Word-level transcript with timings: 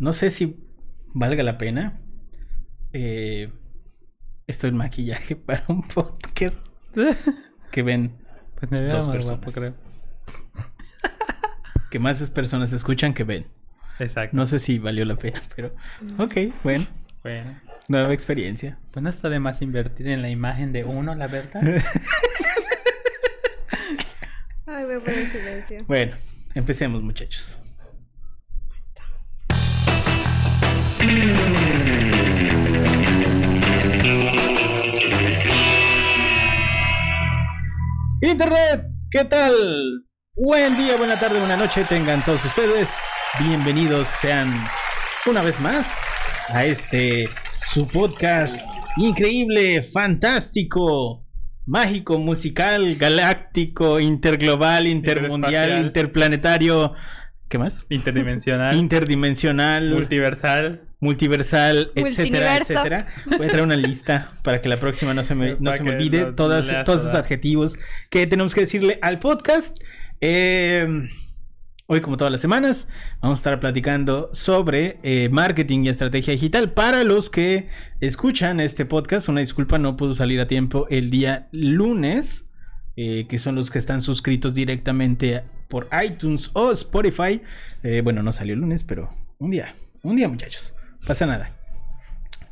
no 0.00 0.12
sé 0.12 0.30
si 0.32 0.56
valga 1.14 1.42
la 1.44 1.56
pena. 1.58 2.00
Eh, 2.92 3.52
esto 4.48 4.66
en 4.66 4.76
maquillaje 4.76 5.36
para 5.46 5.62
un 5.68 5.82
podcast 5.86 6.56
que 7.70 7.82
ven 7.84 8.16
Pues 8.58 8.68
me 8.72 8.80
veo 8.80 8.96
Dos 8.96 9.06
más 9.06 9.14
personas. 9.16 9.38
guapo, 9.40 9.52
creo. 9.52 9.74
que 11.90 11.98
más 12.00 12.28
personas 12.30 12.72
escuchan 12.72 13.14
que 13.14 13.22
ven. 13.24 13.46
Exacto. 14.00 14.36
No 14.36 14.46
sé 14.46 14.58
si 14.58 14.78
valió 14.78 15.04
la 15.04 15.16
pena, 15.16 15.40
pero 15.54 15.74
ok, 16.18 16.32
bueno, 16.64 16.86
Bueno, 17.22 17.60
nueva 17.88 18.12
experiencia. 18.14 18.78
pues 18.92 19.02
no 19.02 19.10
está 19.10 19.28
de 19.28 19.38
más 19.40 19.60
invertir 19.62 20.08
en 20.08 20.22
la 20.22 20.30
imagen 20.30 20.72
de 20.72 20.84
uno, 20.84 21.14
la 21.14 21.26
verdad. 21.28 21.62
Ay, 24.66 24.84
voy 24.84 24.94
a 24.94 24.98
poner 25.00 25.26
silencio. 25.30 25.78
Bueno, 25.86 26.16
empecemos 26.54 27.02
muchachos. 27.02 27.58
Internet, 38.22 38.84
¿qué 39.10 39.24
tal? 39.24 39.52
Buen 40.36 40.76
día, 40.76 40.96
buena 40.96 41.18
tarde, 41.18 41.38
buena 41.38 41.56
noche 41.56 41.84
tengan 41.84 42.24
todos 42.24 42.44
ustedes. 42.44 42.90
Bienvenidos 43.40 44.06
sean 44.20 44.54
una 45.26 45.42
vez 45.42 45.58
más 45.60 46.00
a 46.48 46.64
este 46.64 47.28
su 47.72 47.88
podcast 47.88 48.64
increíble, 48.96 49.82
fantástico, 49.82 51.26
mágico, 51.66 52.18
musical, 52.18 52.96
galáctico, 52.96 54.00
interglobal, 54.00 54.86
intermundial, 54.86 55.80
interplanetario. 55.80 56.94
¿Qué 57.50 57.58
más? 57.58 57.84
Interdimensional, 57.90 58.76
Interdimensional, 58.78 59.90
multiversal. 59.90 60.82
multiversal, 61.00 61.90
etcétera, 61.96 62.62
Multiverso. 62.62 62.72
etcétera. 62.72 63.06
Voy 63.36 63.46
a 63.46 63.50
traer 63.50 63.64
una 63.64 63.76
lista 63.76 64.30
para 64.42 64.60
que 64.62 64.68
la 64.68 64.78
próxima 64.78 65.12
no 65.14 65.22
se 65.24 65.34
me, 65.34 65.56
no 65.60 65.72
se 65.72 65.82
me 65.82 65.90
olvide 65.96 66.20
lo 66.22 66.34
todas, 66.36 66.68
leas 66.68 66.84
todos 66.84 67.02
esos 67.02 67.14
adjetivos 67.14 67.76
que 68.08 68.26
tenemos 68.26 68.54
que 68.54 68.62
decirle 68.62 68.98
al 69.02 69.18
podcast. 69.18 69.78
Eh, 70.20 71.08
hoy, 71.86 72.00
como 72.00 72.16
todas 72.16 72.30
las 72.30 72.40
semanas, 72.40 72.86
vamos 73.20 73.38
a 73.38 73.40
estar 73.40 73.58
platicando 73.58 74.30
sobre 74.32 74.98
eh, 75.02 75.28
marketing 75.32 75.80
y 75.84 75.88
estrategia 75.88 76.32
digital. 76.34 76.72
Para 76.72 77.02
los 77.02 77.30
que 77.30 77.66
escuchan 78.00 78.60
este 78.60 78.84
podcast, 78.84 79.28
una 79.28 79.40
disculpa, 79.40 79.76
no 79.78 79.96
pudo 79.96 80.14
salir 80.14 80.38
a 80.40 80.46
tiempo 80.46 80.86
el 80.88 81.10
día 81.10 81.48
lunes. 81.50 82.44
eh, 82.96 83.26
que 83.28 83.38
son 83.40 83.54
los 83.56 83.70
que 83.70 83.78
están 83.80 84.02
suscritos 84.02 84.54
directamente 84.54 85.42
por 85.70 85.88
iTunes 86.04 86.50
o 86.52 86.72
Spotify. 86.72 87.40
Eh, 87.82 88.02
bueno, 88.02 88.22
no 88.22 88.32
salió 88.32 88.52
el 88.52 88.60
lunes, 88.60 88.84
pero 88.84 89.08
un 89.38 89.50
día, 89.50 89.74
un 90.02 90.16
día 90.16 90.28
muchachos, 90.28 90.74
pasa 91.06 91.24
nada. 91.24 91.52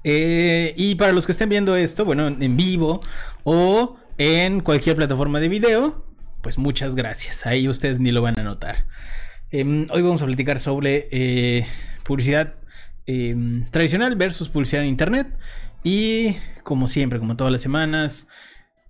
Eh, 0.05 0.73
y 0.77 0.95
para 0.95 1.13
los 1.13 1.27
que 1.27 1.33
estén 1.33 1.51
viendo 1.51 1.77
esto, 1.77 2.07
bueno, 2.07 2.29
en 2.29 2.57
vivo 2.57 3.03
o 3.45 3.99
en 4.17 4.61
cualquier 4.61 4.97
plataforma 4.97 5.41
de 5.41 5.49
video, 5.49 6.07
pues 6.41 6.57
muchas 6.57 6.95
gracias. 6.95 7.45
Ahí 7.45 7.69
ustedes 7.69 8.01
ni 8.01 8.13
lo 8.13 8.23
van 8.23 8.39
a 8.41 8.43
notar. 8.43 8.87
Em, 9.51 9.87
hoy 9.91 10.03
vamos 10.03 10.23
a 10.23 10.27
platicar 10.27 10.59
sobre 10.59 11.09
eh, 11.11 11.67
publicidad 12.05 12.55
em, 13.07 13.69
tradicional 13.71 14.15
versus 14.17 14.49
publicidad 14.49 14.83
en 14.85 14.89
internet. 14.89 15.27
Y 15.83 16.37
como 16.63 16.87
siempre, 16.87 17.19
como 17.19 17.37
todas 17.37 17.53
las 17.53 17.61
semanas, 17.61 18.29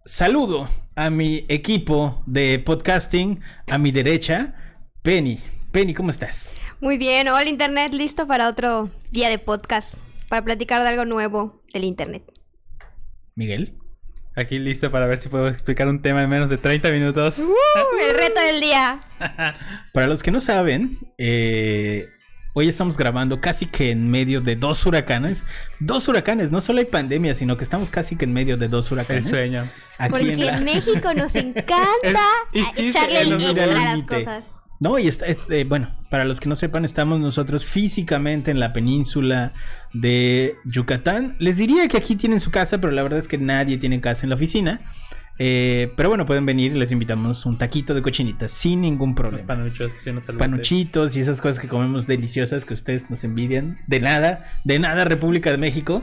saludo 0.08 0.66
a 0.94 1.10
mi 1.10 1.44
equipo 1.48 2.22
de 2.24 2.58
podcasting 2.58 3.40
a 3.66 3.76
mi 3.76 3.92
derecha, 3.92 4.54
Penny. 5.02 5.38
Penny, 5.70 5.92
¿cómo 5.92 6.08
estás? 6.08 6.54
Muy 6.80 6.96
bien, 6.96 7.28
hola 7.28 7.44
Internet, 7.44 7.92
listo 7.92 8.26
para 8.26 8.48
otro 8.48 8.90
día 9.10 9.28
de 9.28 9.38
podcast, 9.38 9.94
para 10.30 10.42
platicar 10.42 10.82
de 10.82 10.88
algo 10.88 11.04
nuevo 11.04 11.60
del 11.74 11.84
Internet. 11.84 12.22
Miguel. 13.34 13.74
Aquí 14.34 14.58
listo 14.58 14.90
para 14.90 15.06
ver 15.06 15.18
si 15.18 15.28
puedo 15.28 15.46
explicar 15.46 15.88
un 15.88 16.00
tema 16.00 16.22
en 16.22 16.30
menos 16.30 16.48
de 16.48 16.56
30 16.56 16.90
minutos. 16.90 17.38
¡Uh! 17.38 17.54
el 18.08 18.16
reto 18.16 18.40
del 18.40 18.60
día. 18.60 19.00
Para 19.92 20.06
los 20.06 20.22
que 20.22 20.30
no 20.30 20.40
saben, 20.40 20.96
eh, 21.18 22.08
hoy 22.58 22.68
estamos 22.68 22.96
grabando 22.96 23.40
casi 23.40 23.66
que 23.66 23.90
en 23.92 24.10
medio 24.10 24.40
de 24.40 24.56
dos 24.56 24.84
huracanes. 24.84 25.44
Dos 25.80 26.08
huracanes, 26.08 26.50
no 26.50 26.60
solo 26.60 26.80
hay 26.80 26.86
pandemia, 26.86 27.34
sino 27.34 27.56
que 27.56 27.64
estamos 27.64 27.88
casi 27.90 28.16
que 28.16 28.24
en 28.24 28.32
medio 28.32 28.56
de 28.56 28.68
dos 28.68 28.88
El 28.88 28.94
huracanes. 28.94 29.28
sueño. 29.28 29.68
Aquí 29.98 30.10
Porque 30.10 30.32
en 30.32 30.44
la- 30.46 30.58
en 30.58 30.64
México 30.64 31.14
nos 31.14 31.34
encanta 31.36 32.20
echarle 32.76 33.20
el 33.22 33.38
límite 33.38 33.62
a 33.62 33.66
las 33.66 34.02
cosas. 34.02 34.44
No, 34.80 34.98
y 34.98 35.08
está, 35.08 35.26
es- 35.26 35.38
eh, 35.50 35.64
bueno, 35.68 35.92
para 36.10 36.24
los 36.24 36.38
que 36.40 36.48
no 36.48 36.54
sepan, 36.56 36.84
estamos 36.84 37.20
nosotros 37.20 37.64
físicamente 37.66 38.50
en 38.50 38.60
la 38.60 38.72
península 38.72 39.52
de 39.92 40.56
Yucatán. 40.64 41.36
Les 41.40 41.56
diría 41.56 41.86
que 41.88 41.96
aquí 41.96 42.16
tienen 42.16 42.40
su 42.40 42.50
casa, 42.50 42.80
pero 42.80 42.92
la 42.92 43.02
verdad 43.02 43.18
es 43.18 43.28
que 43.28 43.38
nadie 43.38 43.78
tiene 43.78 44.00
casa 44.00 44.24
en 44.24 44.30
la 44.30 44.36
oficina. 44.36 44.80
Eh, 45.38 45.92
pero 45.96 46.08
bueno, 46.08 46.26
pueden 46.26 46.44
venir 46.46 46.72
y 46.72 46.78
les 46.78 46.90
invitamos 46.90 47.46
un 47.46 47.58
taquito 47.58 47.94
de 47.94 48.02
cochinita 48.02 48.48
sin 48.48 48.80
ningún 48.80 49.10
Los 49.10 49.16
problema. 49.16 49.46
panuchos 49.46 50.06
y 50.06 50.10
unos 50.10 50.24
saludos. 50.24 50.40
panuchitos 50.46 51.16
y 51.16 51.20
esas 51.20 51.40
cosas 51.40 51.60
que 51.60 51.68
comemos 51.68 52.06
deliciosas 52.06 52.64
que 52.64 52.74
ustedes 52.74 53.08
nos 53.10 53.22
envidian. 53.24 53.78
De 53.86 54.00
nada, 54.00 54.44
de 54.64 54.78
nada, 54.78 55.04
República 55.04 55.50
de 55.52 55.58
México. 55.58 56.02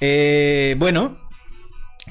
Eh, 0.00 0.76
bueno, 0.78 1.18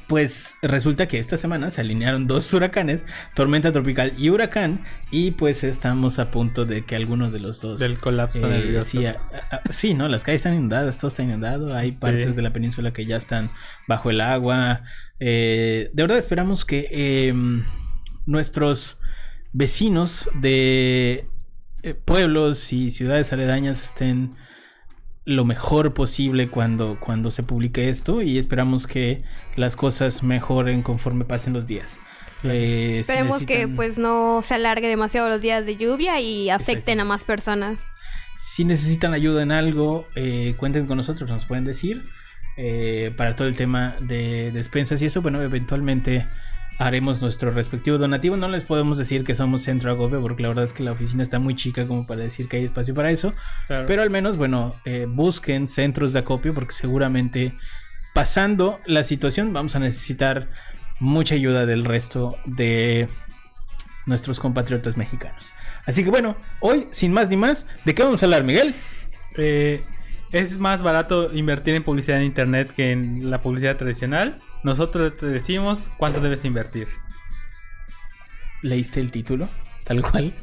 pues 0.07 0.55
resulta 0.61 1.07
que 1.07 1.17
esta 1.19 1.37
semana 1.37 1.69
se 1.69 1.81
alinearon 1.81 2.27
dos 2.27 2.53
huracanes, 2.53 3.05
tormenta 3.33 3.71
tropical 3.71 4.13
y 4.17 4.29
huracán, 4.29 4.83
y 5.11 5.31
pues 5.31 5.63
estamos 5.63 6.19
a 6.19 6.31
punto 6.31 6.65
de 6.65 6.83
que 6.85 6.95
alguno 6.95 7.31
de 7.31 7.39
los 7.39 7.59
dos... 7.59 7.79
Del 7.79 7.97
colapso 7.97 8.45
eh, 8.47 8.59
nervioso. 8.59 8.89
sí, 8.91 9.05
a- 9.05 9.17
a- 9.51 9.55
a- 9.57 9.73
sí, 9.73 9.93
no, 9.93 10.07
las 10.07 10.23
calles 10.23 10.39
están 10.41 10.53
inundadas, 10.53 10.97
todo 10.97 11.07
está 11.07 11.23
inundado, 11.23 11.73
hay 11.75 11.93
Sí. 11.93 11.99
partes 11.99 12.35
de 12.35 12.41
la 12.41 12.53
península 12.53 12.93
que 12.93 13.05
ya 13.05 13.17
están 13.17 13.51
bajo 13.87 14.09
el 14.09 14.21
agua. 14.21 14.83
Eh, 15.19 15.89
de 15.93 16.03
verdad 16.03 16.17
esperamos 16.17 16.65
que 16.65 16.87
em, 17.27 17.63
nuestros 18.25 18.97
vecinos 19.53 20.29
de 20.39 21.27
eh, 21.83 21.93
pueblos 21.93 22.73
y 22.73 22.91
ciudades 22.91 23.31
aledañas 23.31 23.83
estén 23.83 24.35
lo 25.25 25.43
mejor 25.45 25.93
posible 25.93 26.49
cuando, 26.49 26.97
cuando 26.99 27.31
se 27.31 27.43
publique 27.43 27.89
esto 27.89 28.21
y 28.21 28.37
esperamos 28.37 28.87
que 28.87 29.23
las 29.55 29.75
cosas 29.75 30.23
mejoren 30.23 30.81
conforme 30.83 31.25
pasen 31.25 31.53
los 31.53 31.65
días. 31.65 31.99
Eh, 32.43 32.99
Esperemos 32.99 33.43
que 33.43 33.67
pues 33.67 33.97
no 33.97 34.41
se 34.43 34.53
alargue 34.53 34.87
demasiado 34.87 35.27
los 35.29 35.41
días 35.41 35.65
de 35.65 35.77
lluvia 35.77 36.19
y 36.19 36.49
afecten 36.51 36.99
a 36.99 37.05
más 37.05 37.23
personas. 37.23 37.79
Si 38.37 38.65
necesitan 38.65 39.13
ayuda 39.13 39.41
en 39.43 39.51
algo, 39.51 40.07
eh, 40.15 40.55
cuenten 40.57 40.85
con 40.87 40.97
nosotros, 40.97 41.29
nos 41.29 41.45
pueden 41.45 41.63
decir. 41.65 42.03
eh, 42.57 43.13
para 43.17 43.35
todo 43.35 43.47
el 43.49 43.55
tema 43.57 43.95
de 43.99 44.51
despensas 44.51 45.01
y 45.01 45.05
eso, 45.07 45.21
bueno, 45.21 45.41
eventualmente 45.41 46.25
haremos 46.77 47.21
nuestro 47.21 47.51
respectivo 47.51 47.97
donativo. 47.97 48.37
No 48.37 48.47
les 48.47 48.63
podemos 48.63 48.97
decir 48.97 49.23
que 49.23 49.35
somos 49.35 49.63
centro 49.63 49.91
agobio, 49.91 50.21
porque 50.21 50.43
la 50.43 50.49
verdad 50.49 50.63
es 50.63 50.73
que 50.73 50.83
la 50.83 50.91
oficina 50.91 51.23
está 51.23 51.39
muy 51.39 51.55
chica 51.55 51.87
como 51.87 52.05
para 52.05 52.23
decir 52.23 52.47
que 52.47 52.57
hay 52.57 52.65
espacio 52.65 52.93
para 52.93 53.11
eso. 53.11 53.33
Claro. 53.67 53.85
Pero 53.85 54.01
al 54.01 54.09
menos, 54.09 54.37
bueno, 54.37 54.75
eh, 54.85 55.05
busquen 55.07 55.67
centros 55.67 56.13
de 56.13 56.19
acopio, 56.19 56.53
porque 56.53 56.73
seguramente 56.73 57.53
pasando 58.13 58.79
la 58.85 59.03
situación 59.03 59.51
vamos 59.51 59.75
a 59.75 59.79
necesitar 59.79 60.49
mucha 60.99 61.35
ayuda 61.35 61.65
del 61.65 61.83
resto 61.83 62.37
de 62.45 63.09
nuestros 64.05 64.39
compatriotas 64.39 64.97
mexicanos. 64.97 65.53
Así 65.85 66.03
que 66.03 66.09
bueno, 66.09 66.37
hoy, 66.61 66.87
sin 66.91 67.11
más 67.11 67.29
ni 67.29 67.37
más, 67.37 67.67
¿de 67.83 67.93
qué 67.93 68.03
vamos 68.03 68.23
a 68.23 68.25
hablar, 68.25 68.43
Miguel? 68.43 68.73
Eh, 69.37 69.83
es 70.31 70.59
más 70.59 70.81
barato 70.81 71.33
invertir 71.33 71.75
en 71.75 71.83
publicidad 71.83 72.17
en 72.17 72.23
internet 72.23 72.73
que 72.75 72.91
en 72.91 73.29
la 73.29 73.41
publicidad 73.41 73.77
tradicional. 73.77 74.41
Nosotros 74.65 75.15
te 75.15 75.27
decimos 75.27 75.91
cuánto 75.97 76.19
debes 76.21 76.43
invertir. 76.43 76.87
¿Leíste 78.63 78.99
el 78.99 79.11
título? 79.11 79.47
Tal 79.83 80.01
cual. 80.01 80.33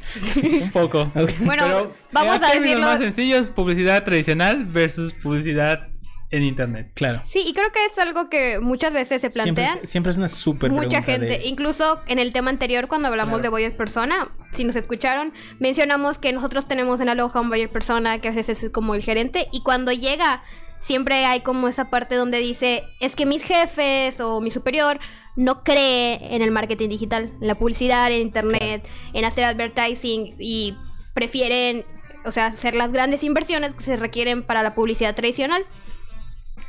Un 0.60 0.70
poco. 0.70 1.00
Ok. 1.16 1.30
Bueno, 1.40 1.64
Pero 1.66 1.94
vamos 2.12 2.36
a 2.36 2.40
términos 2.52 2.62
decirlo. 2.62 2.86
más 2.86 2.98
sencillos, 3.00 3.50
publicidad 3.50 4.04
tradicional 4.04 4.64
versus 4.66 5.12
publicidad 5.14 5.88
en 6.30 6.44
internet. 6.44 6.92
Claro. 6.94 7.20
Sí, 7.24 7.42
y 7.44 7.52
creo 7.52 7.72
que 7.72 7.84
es 7.84 7.98
algo 7.98 8.26
que 8.26 8.60
muchas 8.60 8.92
veces 8.92 9.20
se 9.22 9.30
Siempre, 9.30 9.52
plantean. 9.64 9.78
es- 9.82 9.90
siempre 9.90 10.12
es 10.12 10.18
una 10.18 10.28
súper 10.28 10.70
Mucha 10.70 11.02
gente, 11.02 11.26
de- 11.26 11.44
incluso 11.46 12.00
en 12.06 12.20
el 12.20 12.32
tema 12.32 12.50
anterior 12.50 12.86
cuando 12.86 13.08
hablamos 13.08 13.32
Claro. 13.32 13.42
de 13.42 13.48
Buyer 13.48 13.76
Persona, 13.76 14.28
si 14.52 14.62
nos 14.62 14.76
escucharon, 14.76 15.32
mencionamos 15.58 16.18
que 16.18 16.32
nosotros 16.32 16.68
tenemos 16.68 17.00
en 17.00 17.08
Aloha 17.08 17.40
un 17.40 17.50
Buyer 17.50 17.68
Persona 17.70 18.20
que 18.20 18.28
a 18.28 18.30
veces 18.32 18.62
es 18.62 18.70
como 18.70 18.94
el 18.94 19.02
gerente 19.02 19.48
y 19.52 19.62
cuando 19.64 19.90
llega 19.92 20.42
siempre 20.82 21.24
hay 21.24 21.40
como 21.40 21.68
esa 21.68 21.88
parte 21.88 22.16
donde 22.16 22.38
dice, 22.38 22.84
es 23.00 23.16
que 23.16 23.24
mis 23.24 23.42
jefes 23.42 24.20
o 24.20 24.40
mi 24.40 24.50
superior 24.50 24.98
no 25.36 25.62
cree 25.62 26.34
en 26.34 26.42
el 26.42 26.50
marketing 26.50 26.88
digital, 26.88 27.32
en 27.40 27.46
la 27.46 27.54
publicidad, 27.54 28.10
en 28.10 28.20
internet, 28.20 28.86
en 29.14 29.24
hacer 29.24 29.44
advertising 29.44 30.34
y 30.38 30.76
prefieren, 31.14 31.86
o 32.24 32.32
sea, 32.32 32.46
hacer 32.46 32.74
las 32.74 32.92
grandes 32.92 33.22
inversiones 33.22 33.74
que 33.74 33.84
se 33.84 33.96
requieren 33.96 34.42
para 34.42 34.62
la 34.62 34.74
publicidad 34.74 35.14
tradicional. 35.14 35.64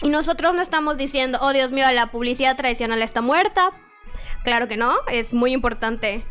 Y 0.02 0.10
nosotros 0.10 0.54
no 0.54 0.62
estamos 0.62 0.96
diciendo, 0.96 1.40
oh 1.42 1.52
Dios 1.52 1.72
mío, 1.72 1.86
la 1.92 2.08
publicidad 2.08 2.56
tradicional 2.56 3.02
está 3.02 3.22
muerta. 3.22 3.72
Claro 4.44 4.68
que 4.68 4.78
no, 4.78 4.94
es 5.12 5.34
muy 5.34 5.54
importante. 5.54 6.24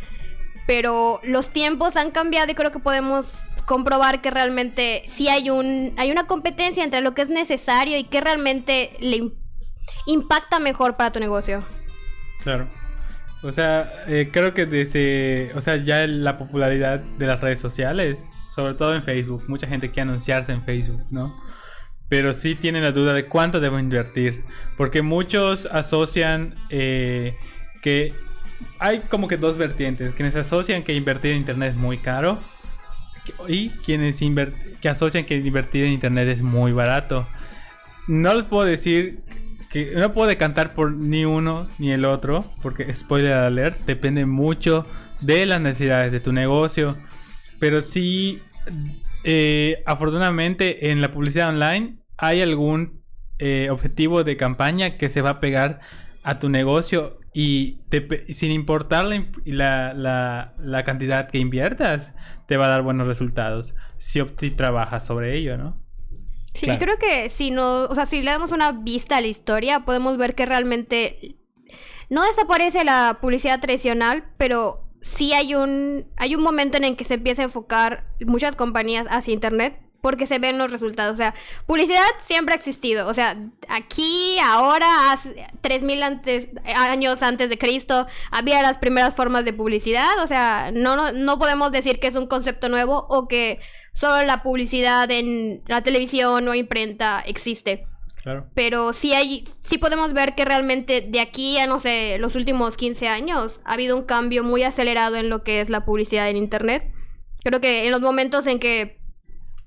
Pero 0.67 1.21
los 1.25 1.49
tiempos 1.49 1.97
han 1.97 2.13
cambiado 2.13 2.53
y 2.53 2.55
creo 2.55 2.71
que 2.71 2.79
podemos 2.79 3.33
comprobar 3.67 4.21
que 4.21 4.31
realmente 4.31 5.03
sí 5.07 5.29
hay 5.29 5.51
un 5.51 5.95
hay 5.97 6.11
una 6.11 6.27
competencia 6.27 6.85
entre 6.85 7.01
lo 7.01 7.15
que 7.15 7.23
es 7.23 7.29
necesario 7.29 7.97
y 7.99 8.05
que 8.05 8.21
realmente 8.21 8.91
le 9.01 9.19
im- 9.19 9.35
impacta 10.07 10.59
mejor 10.59 10.97
para 10.97 11.13
tu 11.13 11.21
negocio. 11.21 11.65
Claro. 12.43 12.69
O 13.43 13.51
sea, 13.51 14.05
eh, 14.07 14.31
creo 14.33 14.55
que 14.55 14.67
desde, 14.67 15.53
o 15.55 15.61
sea, 15.61 15.77
ya 15.77 16.07
la 16.07 16.39
popularidad 16.39 17.01
de 17.01 17.27
las 17.27 17.41
redes 17.41 17.61
sociales, 17.61 18.29
sobre 18.49 18.75
todo 18.75 18.95
en 18.95 19.03
Facebook, 19.03 19.45
mucha 19.49 19.67
gente 19.67 19.91
quiere 19.91 20.09
anunciarse 20.11 20.53
en 20.53 20.65
Facebook, 20.65 21.05
¿no? 21.11 21.35
Pero 22.09 22.35
sí 22.35 22.55
tienen 22.55 22.85
la 22.85 22.93
duda 22.93 23.15
de 23.15 23.27
cuánto 23.27 23.59
debo 23.59 23.79
invertir, 23.79 24.45
porque 24.77 25.03
muchos 25.03 25.67
asocian 25.67 26.55
eh, 26.71 27.37
que 27.81 28.15
hay 28.79 29.01
como 29.09 29.27
que 29.27 29.39
dos 29.39 29.59
vertientes, 29.59 30.15
quienes 30.15 30.37
asocian 30.37 30.85
que 30.85 30.95
invertir 30.95 31.33
en 31.33 31.39
internet 31.39 31.71
es 31.71 31.77
muy 31.77 31.97
caro 31.99 32.41
y 33.49 33.71
quienes 33.71 34.21
que 34.81 34.89
asocian 34.89 35.25
que 35.25 35.37
invertir 35.37 35.85
en 35.85 35.93
internet 35.93 36.29
es 36.29 36.43
muy 36.43 36.73
barato. 36.73 37.27
No 38.09 38.35
les 38.35 38.45
puedo 38.45 38.65
decir 38.65 39.21
que 39.71 39.93
no 39.97 40.13
puedo 40.13 40.29
decantar 40.29 40.75
por 40.75 40.93
ni 40.93 41.25
uno 41.25 41.69
ni 41.79 41.93
el 41.93 42.05
otro, 42.05 42.45
porque 42.61 42.93
spoiler 42.93 43.33
alert, 43.33 43.81
depende 43.87 44.27
mucho 44.27 44.87
de 45.21 45.47
las 45.47 45.61
necesidades 45.61 46.13
de 46.13 46.21
tu 46.21 46.33
negocio. 46.33 46.97
Pero 47.59 47.81
sí, 47.81 48.43
eh, 49.25 49.83
afortunadamente 49.87 50.91
en 50.91 51.01
la 51.01 51.13
publicidad 51.13 51.49
online 51.49 51.97
hay 52.19 52.43
algún 52.43 53.03
eh, 53.39 53.69
objetivo 53.71 54.25
de 54.25 54.37
campaña 54.37 54.97
que 54.97 55.09
se 55.09 55.23
va 55.23 55.31
a 55.31 55.41
pegar 55.41 55.81
a 56.23 56.39
tu 56.39 56.49
negocio 56.49 57.19
y 57.35 57.83
te- 57.89 58.33
sin 58.33 58.53
importar 58.53 59.05
la, 59.05 59.25
la- 59.45 59.93
la- 59.95 60.55
la 60.59 60.85
cantidad 60.85 61.29
que 61.29 61.39
inviertas, 61.39 62.15
te 62.47 62.57
va 62.57 62.67
a 62.67 62.69
dar 62.69 62.83
buenos 62.83 63.07
resultados 63.07 63.75
si, 63.99 64.21
si 64.39 64.51
trabajas 64.51 65.07
sobre 65.07 65.37
ello, 65.37 65.57
¿no? 65.57 65.81
Sí, 66.55 66.67
Claro. 66.67 66.77
y 66.77 66.85
creo 66.85 66.99
que 66.99 67.31
si 67.31 67.51
no, 67.51 67.85
o 67.85 67.95
sea, 67.95 68.05
si 68.07 68.23
le 68.23 68.31
damos 68.31 68.53
una 68.53 68.73
vista 68.73 69.17
a 69.17 69.21
la 69.23 69.27
historia, 69.27 69.81
podemos 69.87 70.17
ver 70.19 70.35
que 70.35 70.45
realmente 70.47 71.37
no 72.11 72.25
desaparece 72.25 72.85
la 72.85 73.19
publicidad 73.23 73.61
tradicional, 73.61 74.25
pero 74.37 74.89
sí 75.01 75.33
hay 75.33 75.55
un 75.55 76.07
hay 76.17 76.35
un 76.35 76.43
momento 76.43 76.77
en 76.77 76.85
el 76.85 76.97
que 76.97 77.05
se 77.05 77.15
empieza 77.15 77.43
a 77.43 77.47
enfocar 77.47 78.07
muchas 78.27 78.55
compañías 78.55 79.07
hacia 79.11 79.33
internet 79.35 79.81
porque 80.03 80.27
se 80.27 80.39
ven 80.39 80.59
los 80.59 80.71
resultados, 80.71 81.15
o 81.15 81.17
sea, 81.17 81.35
publicidad 81.65 82.03
siempre 82.21 82.55
ha 82.55 82.59
existido, 82.59 83.09
o 83.09 83.15
sea, 83.15 83.39
aquí 83.69 84.37
ahora 84.45 85.13
hace 85.13 85.47
3000 85.63 86.03
antes 86.03 86.49
años 86.77 87.23
antes 87.23 87.49
de 87.49 87.57
Cristo 87.57 88.07
había 88.31 88.61
las 88.61 88.77
primeras 88.77 89.15
formas 89.15 89.47
de 89.47 89.55
publicidad, 89.55 90.23
o 90.23 90.27
sea, 90.27 90.71
no 90.75 90.97
no, 90.97 91.13
no 91.13 91.39
podemos 91.39 91.73
decir 91.73 92.01
que 92.01 92.09
es 92.09 92.15
un 92.15 92.27
concepto 92.27 92.69
nuevo 92.69 93.07
o 93.09 93.29
que 93.29 93.61
solo 93.93 94.25
la 94.27 94.43
publicidad 94.43 95.11
en 95.11 95.63
la 95.67 95.83
televisión 95.83 96.47
o 96.49 96.55
imprenta 96.55 97.23
existe. 97.25 97.87
Claro. 98.23 98.47
Pero 98.55 98.93
sí 98.93 99.15
hay, 99.15 99.45
sí 99.63 99.79
podemos 99.79 100.13
ver 100.13 100.35
que 100.35 100.45
realmente 100.45 101.01
de 101.01 101.21
aquí 101.21 101.59
a, 101.59 101.67
no 101.67 101.81
sé, 101.81 102.19
los 102.19 102.37
últimos 102.37 102.77
15 102.77 103.09
años 103.09 103.61
ha 103.65 103.73
habido 103.73 103.97
un 103.97 104.05
cambio 104.05 104.45
muy 104.45 104.63
acelerado 104.63 105.17
en 105.17 105.29
lo 105.29 105.43
que 105.43 105.61
es 105.61 105.71
la 105.71 105.85
publicidad 105.85 106.29
en 106.29 106.37
Internet. 106.37 106.89
Creo 107.43 107.61
que 107.61 107.85
en 107.85 107.91
los 107.91 108.01
momentos 108.01 108.47
en 108.47 108.61
que, 108.61 109.02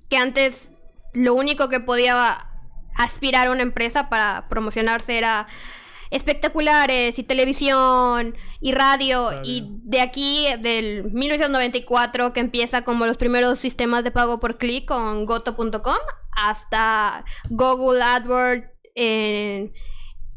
que 0.09 0.17
antes 0.17 0.71
lo 1.13 1.33
único 1.33 1.69
que 1.69 1.79
podía 1.79 2.47
aspirar 2.95 3.49
una 3.49 3.61
empresa 3.61 4.09
para 4.09 4.47
promocionarse 4.49 5.17
era 5.17 5.47
espectaculares 6.11 7.17
y 7.19 7.23
televisión 7.23 8.35
y 8.61 8.71
radio. 8.71 9.41
Y 9.43 9.79
de 9.83 10.01
aquí 10.01 10.47
del 10.59 11.11
1994 11.11 12.33
que 12.33 12.39
empieza 12.39 12.83
como 12.83 13.05
los 13.05 13.17
primeros 13.17 13.59
sistemas 13.59 14.03
de 14.03 14.11
pago 14.11 14.39
por 14.39 14.57
clic 14.57 14.85
con 14.87 15.25
goto.com 15.25 15.97
hasta 16.31 17.23
Google 17.49 18.01
AdWords 18.01 18.65
eh, 18.95 19.71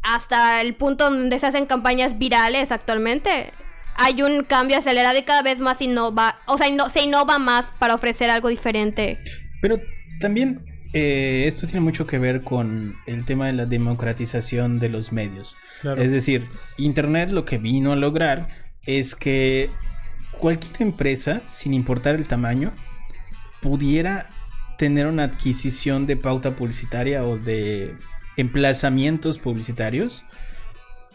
hasta 0.02 0.60
el 0.60 0.74
punto 0.76 1.04
donde 1.10 1.38
se 1.38 1.46
hacen 1.46 1.66
campañas 1.66 2.18
virales 2.18 2.70
actualmente 2.72 3.52
hay 3.96 4.22
un 4.22 4.44
cambio 4.44 4.78
acelerado 4.78 5.18
y 5.18 5.22
cada 5.22 5.42
vez 5.42 5.58
más 5.58 5.80
innova 5.80 6.38
o 6.46 6.56
sea 6.56 6.68
inno- 6.68 6.88
se 6.88 7.02
innova 7.02 7.38
más 7.40 7.66
para 7.80 7.94
ofrecer 7.94 8.30
algo 8.30 8.48
diferente 8.48 9.18
Pero 9.60 9.80
también 10.20 10.64
eh, 10.92 11.44
esto 11.46 11.66
tiene 11.66 11.80
mucho 11.80 12.06
que 12.06 12.18
ver 12.18 12.42
con 12.42 12.96
el 13.06 13.24
tema 13.24 13.46
de 13.46 13.52
la 13.52 13.66
democratización 13.66 14.78
de 14.78 14.88
los 14.88 15.12
medios. 15.12 15.56
Claro. 15.80 16.00
Es 16.00 16.12
decir, 16.12 16.46
Internet 16.76 17.30
lo 17.30 17.44
que 17.44 17.58
vino 17.58 17.92
a 17.92 17.96
lograr 17.96 18.48
es 18.86 19.14
que 19.14 19.70
cualquier 20.32 20.82
empresa, 20.82 21.42
sin 21.46 21.74
importar 21.74 22.14
el 22.14 22.26
tamaño, 22.26 22.72
pudiera 23.60 24.30
tener 24.78 25.06
una 25.06 25.24
adquisición 25.24 26.06
de 26.06 26.16
pauta 26.16 26.56
publicitaria 26.56 27.24
o 27.24 27.36
de 27.36 27.96
emplazamientos 28.36 29.38
publicitarios. 29.38 30.24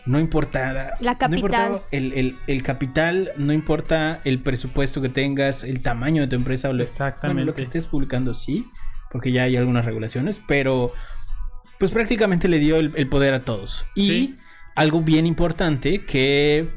No 0.06 0.20
importa. 0.20 0.96
La 1.00 1.14
no 1.14 1.18
capital. 1.18 1.34
importaba 1.40 1.84
el, 1.92 2.12
el- 2.14 2.38
el 2.48 2.62
capital, 2.64 3.32
no 3.38 3.54
importa 3.54 4.20
el 4.26 4.40
presupuesto 4.42 5.02
que 5.02 5.10
tengas, 5.10 5.64
el 5.64 5.82
tamaño 5.82 6.22
de 6.24 6.28
tu 6.28 6.36
empresa 6.36 6.70
o 6.70 6.74
lo, 6.74 6.84
Exactamente. 6.84 7.36
bueno, 7.36 7.46
lo 7.46 7.56
que 7.56 7.62
estés 7.62 7.88
publicando, 7.88 8.34
sí, 8.34 8.68
porque 9.12 9.32
ya 9.32 9.44
hay 9.44 9.56
algunas 9.56 9.86
regulaciones, 9.86 10.42
pero 10.46 10.92
pues 11.80 11.92
prácticamente 11.92 12.48
le 12.48 12.60
dio 12.60 12.78
el, 12.78 12.92
el 12.96 13.08
poder 13.08 13.34
a 13.34 13.46
todos. 13.46 13.86
Y 13.96 14.08
Sí. 14.08 14.38
algo 14.76 15.02
bien 15.02 15.26
importante 15.26 16.04
que 16.06 16.70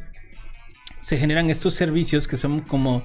se 1.00 1.18
generan 1.18 1.50
estos 1.50 1.74
servicios 1.74 2.26
que 2.28 2.36
son 2.36 2.60
como 2.60 3.04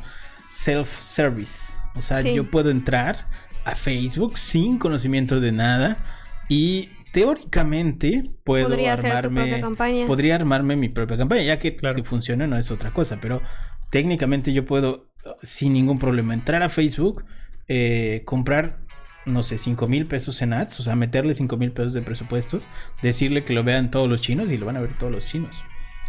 self-service. 0.50 1.74
O 1.96 2.02
sea, 2.02 2.22
Sí. 2.22 2.34
yo 2.34 2.50
puedo 2.50 2.70
entrar 2.70 3.28
a 3.66 3.76
Facebook 3.76 4.38
sin 4.38 4.78
conocimiento 4.78 5.40
de 5.40 5.52
nada 5.52 5.98
y 6.50 6.90
teóricamente 7.12 8.24
puedo 8.44 8.68
podría 8.68 8.96
ser 8.98 9.12
tu 9.12 9.18
armarme 9.18 9.62
campaña 9.62 10.06
podría 10.08 10.36
armarme 10.36 10.76
mi 10.76 10.90
propia 10.90 11.18
campaña, 11.18 11.44
ya 11.44 11.60
que, 11.60 11.76
Claro. 11.76 11.96
que 11.96 12.04
funcione 12.04 12.48
no 12.48 12.58
es 12.58 12.72
otra 12.72 12.92
cosa, 12.92 13.20
pero 13.22 13.42
técnicamente 13.90 14.54
yo 14.54 14.66
puedo 14.66 15.10
sin 15.42 15.74
ningún 15.74 16.00
problema 16.00 16.34
entrar 16.34 16.64
a 16.64 16.70
Facebook, 16.70 17.26
eh, 17.68 18.24
comprar, 18.26 18.80
no 19.26 19.44
sé, 19.44 19.58
5 19.58 19.88
mil 19.88 20.08
pesos 20.08 20.42
en 20.42 20.54
ads, 20.54 20.80
o 20.80 20.84
sea, 20.84 20.96
meterle 20.96 21.34
5 21.34 21.58
mil 21.58 21.72
pesos 21.72 21.94
de 21.94 22.02
presupuestos, 22.02 22.64
decirle 23.02 23.44
que 23.44 23.54
lo 23.54 23.64
vean 23.64 23.92
todos 23.92 24.10
los 24.10 24.22
chinos 24.22 24.50
y 24.52 24.58
lo 24.58 24.66
van 24.66 24.78
a 24.78 24.82
ver 24.82 24.98
todos 24.98 25.12
los 25.12 25.26
chinos. 25.26 25.64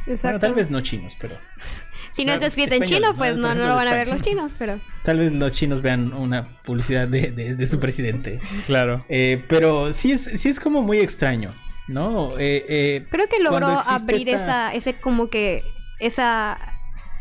Bueno, 0.05 0.15
Exacto. 0.17 0.41
tal 0.41 0.55
vez 0.55 0.71
no 0.71 0.81
chinos, 0.81 1.17
pero 1.21 1.37
si 2.13 2.25
no 2.25 2.33
está 2.33 2.47
escrito 2.47 2.75
en 2.75 2.83
chino 2.83 3.15
pues 3.15 3.37
¿no? 3.37 3.55
no, 3.55 3.67
lo 3.67 3.77
van 3.77 3.89
a 3.89 3.93
ver 3.95 4.09
los 4.09 4.21
chinos 4.21 4.53
pero 4.59 4.81
tal 5.03 5.19
vez 5.21 5.33
los 5.33 5.55
chinos 5.55 5.81
vean 5.83 6.13
una 6.13 6.59
publicidad 6.63 7.07
de, 7.09 7.31
de- 7.31 7.55
de 7.57 7.67
su 7.67 7.79
presidente. 7.81 8.41
Claro. 8.67 9.05
Eh, 9.09 9.45
pero 9.49 9.93
sí 9.93 10.13
es, 10.13 10.25
sí 10.25 10.49
es 10.49 10.59
como 10.61 10.83
muy 10.83 10.99
extraño, 10.99 11.55
¿no? 11.89 12.39
Eh, 12.39 12.65
eh, 12.69 13.07
Creo 13.11 13.29
que 13.29 13.39
logró 13.41 13.67
abrir 13.67 14.29
esta- 14.29 14.73
esa, 14.73 14.75
ese 14.75 15.01
como 15.01 15.29
que, 15.29 15.63
esa, 16.01 16.59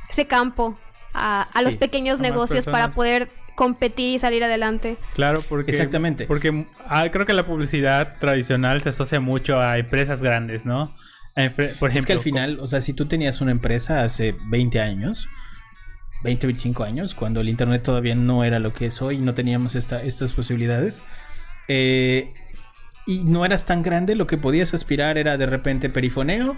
ese 0.09 0.25
campo 0.25 0.77
a, 1.13 1.43
a 1.43 1.61
los 1.61 1.75
pequeños 1.75 2.19
a 2.19 2.23
negocios 2.23 2.65
para 2.65 2.89
poder 2.89 3.29
competir 3.55 4.15
y 4.15 4.19
salir 4.19 4.43
adelante. 4.43 4.97
Claro, 5.13 5.41
porque. 5.47 5.69
Exactamente. 5.71 6.25
Porque 6.25 6.65
ah, 6.87 7.05
creo 7.11 7.25
que 7.25 7.33
la 7.33 7.45
publicidad 7.45 8.17
tradicional 8.19 8.81
se 8.81 8.89
asocia 8.89 9.19
mucho 9.19 9.59
a 9.59 9.77
empresas 9.77 10.21
grandes, 10.21 10.65
¿no? 10.65 10.95
Empre- 11.35 11.77
por 11.79 11.89
ejemplo. 11.89 11.99
es 11.99 12.05
que 12.05 12.13
al 12.13 12.19
final, 12.19 12.57
o 12.59 12.67
sea, 12.67 12.81
si 12.81 12.93
tú 12.93 13.05
tenías 13.05 13.41
una 13.41 13.51
empresa 13.51 14.03
hace 14.03 14.35
20 14.49 14.79
años, 14.81 15.27
20, 16.23 16.45
25 16.47 16.83
años, 16.83 17.15
cuando 17.15 17.41
el 17.41 17.49
Internet 17.49 17.83
todavía 17.83 18.15
no 18.15 18.43
era 18.43 18.59
lo 18.59 18.73
que 18.73 18.85
es 18.87 19.01
hoy, 19.01 19.17
no 19.17 19.33
teníamos 19.33 19.75
esta, 19.75 20.03
estas 20.03 20.33
posibilidades, 20.33 21.03
eh, 21.67 22.33
y 23.07 23.23
no 23.23 23.45
eras 23.45 23.65
tan 23.65 23.81
grande, 23.81 24.15
lo 24.15 24.27
que 24.27 24.37
podías 24.37 24.73
aspirar 24.73 25.17
era 25.17 25.37
de 25.37 25.45
repente 25.47 25.89
perifoneo 25.89 26.55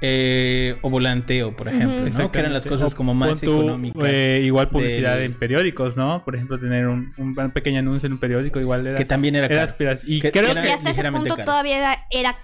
eh, 0.00 0.76
o 0.82 0.90
volanteo, 0.90 1.56
por 1.56 1.66
ejemplo, 1.68 2.06
Ujú. 2.08 2.18
¿no? 2.18 2.30
Que 2.30 2.38
eran 2.38 2.52
las 2.52 2.66
cosas 2.66 2.92
O 2.92 2.96
como 2.96 3.14
más 3.14 3.40
tú, 3.40 3.52
económicas. 3.62 4.02
eh, 4.06 4.42
igual 4.44 4.68
publicidad 4.68 5.14
del- 5.14 5.24
en 5.24 5.38
periódicos, 5.38 5.96
¿no? 5.96 6.22
Por 6.24 6.36
ejemplo, 6.36 6.56
tener 6.58 6.86
un, 6.86 7.12
un 7.16 7.34
pequeño 7.50 7.80
anuncio 7.80 8.06
en 8.06 8.12
un 8.12 8.18
periódico 8.20 8.60
igual 8.60 8.86
era. 8.86 8.96
que 8.98 9.04
también 9.04 9.34
era 9.34 9.46
era 9.46 9.66
caro. 9.66 9.98
Y 10.06 10.20
Que- 10.20 10.30
creo 10.30 10.50
y 10.50 10.54
que. 10.54 10.72
hasta 10.72 10.90
ese 10.90 11.10
punto 11.10 11.34
caro. 11.34 11.44
todavía 11.44 11.78
era, 11.78 12.06
era 12.10 12.38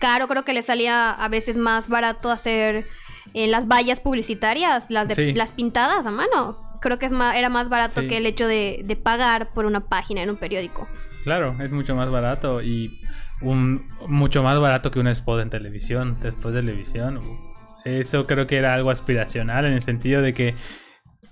caro, 0.00 0.28
creo 0.28 0.44
que 0.44 0.52
le 0.52 0.62
salía 0.62 1.10
a 1.10 1.28
veces 1.28 1.56
más 1.56 1.88
barato 1.88 2.30
hacer 2.30 2.86
eh, 3.34 3.46
las 3.46 3.66
vallas 3.68 4.00
publicitarias, 4.00 4.86
las, 4.90 5.08
de, 5.08 5.14
Sí. 5.14 5.32
las 5.34 5.52
pintadas 5.52 6.04
a 6.06 6.10
mano. 6.10 6.58
Creo 6.80 6.98
que 6.98 7.06
es 7.06 7.12
más, 7.12 7.34
era 7.36 7.48
más 7.48 7.68
barato 7.68 8.00
Sí. 8.00 8.08
que 8.08 8.18
el 8.18 8.26
hecho 8.26 8.46
de, 8.46 8.82
de 8.84 8.96
pagar 8.96 9.52
por 9.52 9.64
una 9.66 9.80
página 9.88 10.22
en 10.22 10.30
un 10.30 10.36
periódico. 10.36 10.88
Claro, 11.24 11.56
es 11.60 11.72
mucho 11.72 11.94
más 11.96 12.08
barato 12.10 12.62
y 12.62 13.00
un 13.40 13.88
mucho 14.06 14.42
más 14.42 14.58
barato 14.60 14.90
que 14.90 15.00
un 15.00 15.08
spot 15.08 15.40
en 15.42 15.50
televisión, 15.50 16.16
después 16.20 16.54
de 16.54 16.60
televisión. 16.60 17.20
Eso 17.84 18.26
creo 18.26 18.46
que 18.46 18.56
era 18.56 18.74
algo 18.74 18.90
aspiracional 18.90 19.64
en 19.64 19.72
el 19.72 19.82
sentido 19.82 20.22
de 20.22 20.32
que 20.34 20.54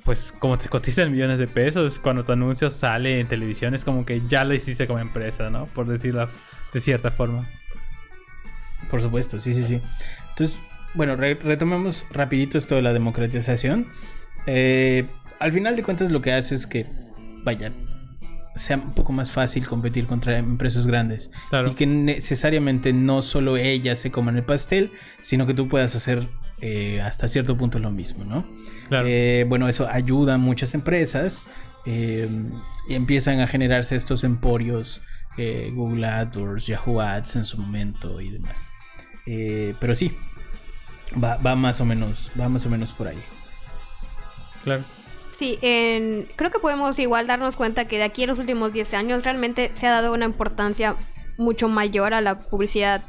pues 0.04 0.32
como 0.32 0.58
te 0.58 0.68
cotizan 0.68 1.10
millones 1.10 1.38
de 1.38 1.46
pesos, 1.46 1.98
cuando 1.98 2.24
tu 2.24 2.32
anuncio 2.32 2.68
sale 2.70 3.20
en 3.20 3.26
televisión 3.26 3.74
es 3.74 3.84
como 3.84 4.04
que 4.04 4.20
ya 4.26 4.44
lo 4.44 4.52
hiciste 4.52 4.86
como 4.86 4.98
empresa, 4.98 5.48
¿no? 5.48 5.64
Por 5.66 5.86
decirlo 5.86 6.28
de 6.74 6.80
cierta 6.80 7.10
forma. 7.10 7.48
Por 8.90 9.00
supuesto, 9.00 9.40
sí, 9.40 9.54
sí, 9.54 9.64
sí. 9.64 9.80
Entonces, 10.30 10.60
bueno, 10.94 11.16
re- 11.16 11.34
retomemos 11.34 12.06
rapidito 12.10 12.58
esto 12.58 12.76
de 12.76 12.82
la 12.82 12.92
democratización. 12.92 13.88
Eh, 14.46 15.06
al 15.40 15.52
final 15.52 15.76
de 15.76 15.82
cuentas 15.82 16.10
lo 16.10 16.20
que 16.20 16.32
hace 16.32 16.54
es 16.54 16.66
que 16.66 16.86
vaya, 17.44 17.72
sea 18.54 18.76
un 18.76 18.92
poco 18.92 19.12
más 19.12 19.30
fácil 19.30 19.66
competir 19.66 20.06
contra 20.06 20.38
empresas 20.38 20.86
grandes. 20.86 21.30
Claro. 21.50 21.70
Y 21.70 21.74
que 21.74 21.86
necesariamente 21.86 22.92
no 22.92 23.22
solo 23.22 23.56
ellas 23.56 23.98
se 23.98 24.10
coman 24.10 24.36
el 24.36 24.44
pastel, 24.44 24.92
sino 25.22 25.46
que 25.46 25.54
tú 25.54 25.66
puedas 25.68 25.94
hacer 25.96 26.28
eh, 26.60 27.00
hasta 27.00 27.26
cierto 27.26 27.56
punto 27.56 27.78
lo 27.80 27.90
mismo, 27.90 28.24
¿no? 28.24 28.46
Claro. 28.88 29.06
Eh, 29.08 29.44
bueno, 29.48 29.68
eso 29.68 29.88
ayuda 29.88 30.34
a 30.34 30.38
muchas 30.38 30.72
empresas 30.74 31.42
eh, 31.84 32.28
y 32.88 32.94
empiezan 32.94 33.40
a 33.40 33.46
generarse 33.48 33.96
estos 33.96 34.22
emporios, 34.24 35.02
eh, 35.36 35.70
Google 35.74 36.06
AdWords, 36.06 36.66
Yahoo 36.66 37.00
Ads 37.00 37.36
en 37.36 37.44
su 37.44 37.58
momento 37.58 38.20
y 38.20 38.30
demás. 38.30 38.70
Eh, 39.26 39.74
pero 39.80 39.94
sí, 39.94 40.16
va, 41.22 41.36
va 41.38 41.54
más 41.56 41.80
o 41.80 41.84
menos, 41.84 42.30
va 42.38 42.48
más 42.48 42.64
o 42.66 42.70
menos 42.70 42.92
por 42.92 43.08
ahí. 43.08 43.22
Claro. 44.62 44.84
Sí, 45.36 45.58
en- 45.62 46.28
creo 46.36 46.50
que 46.50 46.58
podemos 46.60 46.98
igual 46.98 47.26
darnos 47.26 47.56
cuenta 47.56 47.86
que 47.86 47.96
de 47.98 48.04
aquí 48.04 48.24
a 48.24 48.26
los 48.28 48.38
últimos 48.38 48.72
10 48.72 48.94
años 48.94 49.24
realmente 49.24 49.70
se 49.74 49.86
ha 49.86 49.90
dado 49.90 50.12
una 50.12 50.24
importancia 50.26 50.96
mucho 51.36 51.68
mayor 51.68 52.14
a 52.14 52.20
la 52.20 52.38
publicidad 52.38 53.04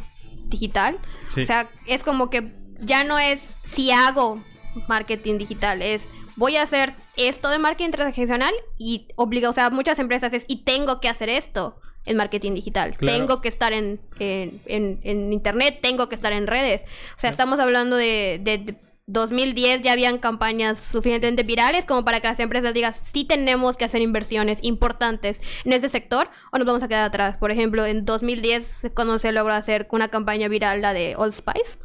digital. 0.47 0.97
Sí. 1.27 1.43
O 1.43 1.45
sea, 1.45 1.69
es 1.85 2.03
como 2.03 2.29
que 2.29 2.51
ya 2.79 3.03
no 3.03 3.19
es 3.19 3.57
si 3.63 3.91
hago 3.91 4.43
marketing 4.87 5.37
digital, 5.37 5.81
es 5.81 6.09
voy 6.35 6.57
a 6.57 6.63
hacer 6.63 6.93
esto 7.15 7.49
de 7.49 7.59
marketing 7.59 7.91
transaccional 7.91 8.53
y 8.77 9.07
obliga, 9.15 9.49
o 9.49 9.53
sea, 9.53 9.69
muchas 9.69 9.99
empresas 9.99 10.33
es 10.33 10.43
y 10.47 10.63
tengo 10.63 10.99
que 10.99 11.07
hacer 11.07 11.29
esto 11.29 11.79
en 12.05 12.17
marketing 12.17 12.53
digital. 12.53 12.95
Claro. 12.97 13.17
Tengo 13.17 13.41
que 13.41 13.49
estar 13.49 13.73
en, 13.73 13.99
en, 14.19 14.61
en- 14.65 14.99
en 15.03 15.33
internet, 15.33 15.79
tengo 15.81 16.07
que 16.09 16.15
estar 16.15 16.31
en 16.33 16.47
redes. 16.47 16.83
O 17.17 17.19
sea, 17.19 17.29
estamos 17.29 17.59
hablando 17.59 17.95
de, 17.95 18.39
de- 18.43 18.57
de 18.59 18.75
2010 19.07 19.83
ya 19.83 19.91
habían 19.91 20.17
campañas 20.17 20.79
suficientemente 20.79 21.43
virales 21.43 21.85
como 21.85 22.03
para 22.03 22.21
que 22.21 22.27
las 22.27 22.39
empresas 22.39 22.73
digan, 22.73 22.91
sí 22.95 23.23
tenemos 23.23 23.77
que 23.77 23.85
hacer 23.85 24.01
inversiones 24.01 24.57
importantes 24.63 25.39
en 25.63 25.73
este 25.73 25.89
sector 25.89 26.27
o 26.51 26.57
nos 26.57 26.65
vamos 26.65 26.81
a 26.81 26.87
quedar 26.87 27.03
atrás. 27.05 27.37
Por 27.37 27.51
ejemplo, 27.51 27.85
en 27.85 28.03
2010 28.03 28.87
cuando 28.95 29.19
se 29.19 29.31
logró 29.31 29.53
hacer 29.53 29.87
una 29.91 30.07
campaña 30.07 30.47
viral, 30.47 30.81
la 30.81 30.93
de 30.93 31.15
Old 31.17 31.33
Spice, 31.33 31.77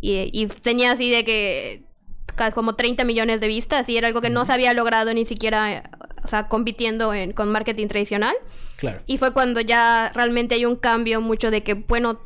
y, 0.00 0.30
y 0.32 0.46
tenía 0.46 0.92
así 0.92 1.10
de 1.10 1.24
que 1.24 1.84
como 2.54 2.74
30 2.74 3.04
millones 3.04 3.40
de 3.40 3.46
vistas 3.48 3.88
y 3.88 3.96
era 3.96 4.08
algo 4.08 4.20
que 4.20 4.30
no 4.30 4.44
se 4.44 4.52
había 4.52 4.74
logrado 4.74 5.12
ni 5.14 5.24
siquiera, 5.26 5.72
eh, 5.72 5.82
o 6.24 6.28
sea, 6.28 6.48
compitiendo 6.48 7.12
en- 7.14 7.32
con 7.32 7.50
marketing 7.50 7.88
tradicional. 7.88 8.34
Claro. 8.76 9.00
Y 9.06 9.18
fue 9.18 9.32
cuando 9.32 9.60
ya 9.60 10.10
realmente 10.14 10.54
hay 10.56 10.64
un 10.64 10.76
cambio 10.76 11.20
mucho 11.20 11.50
de 11.50 11.62
que, 11.62 11.74
bueno, 11.74 12.20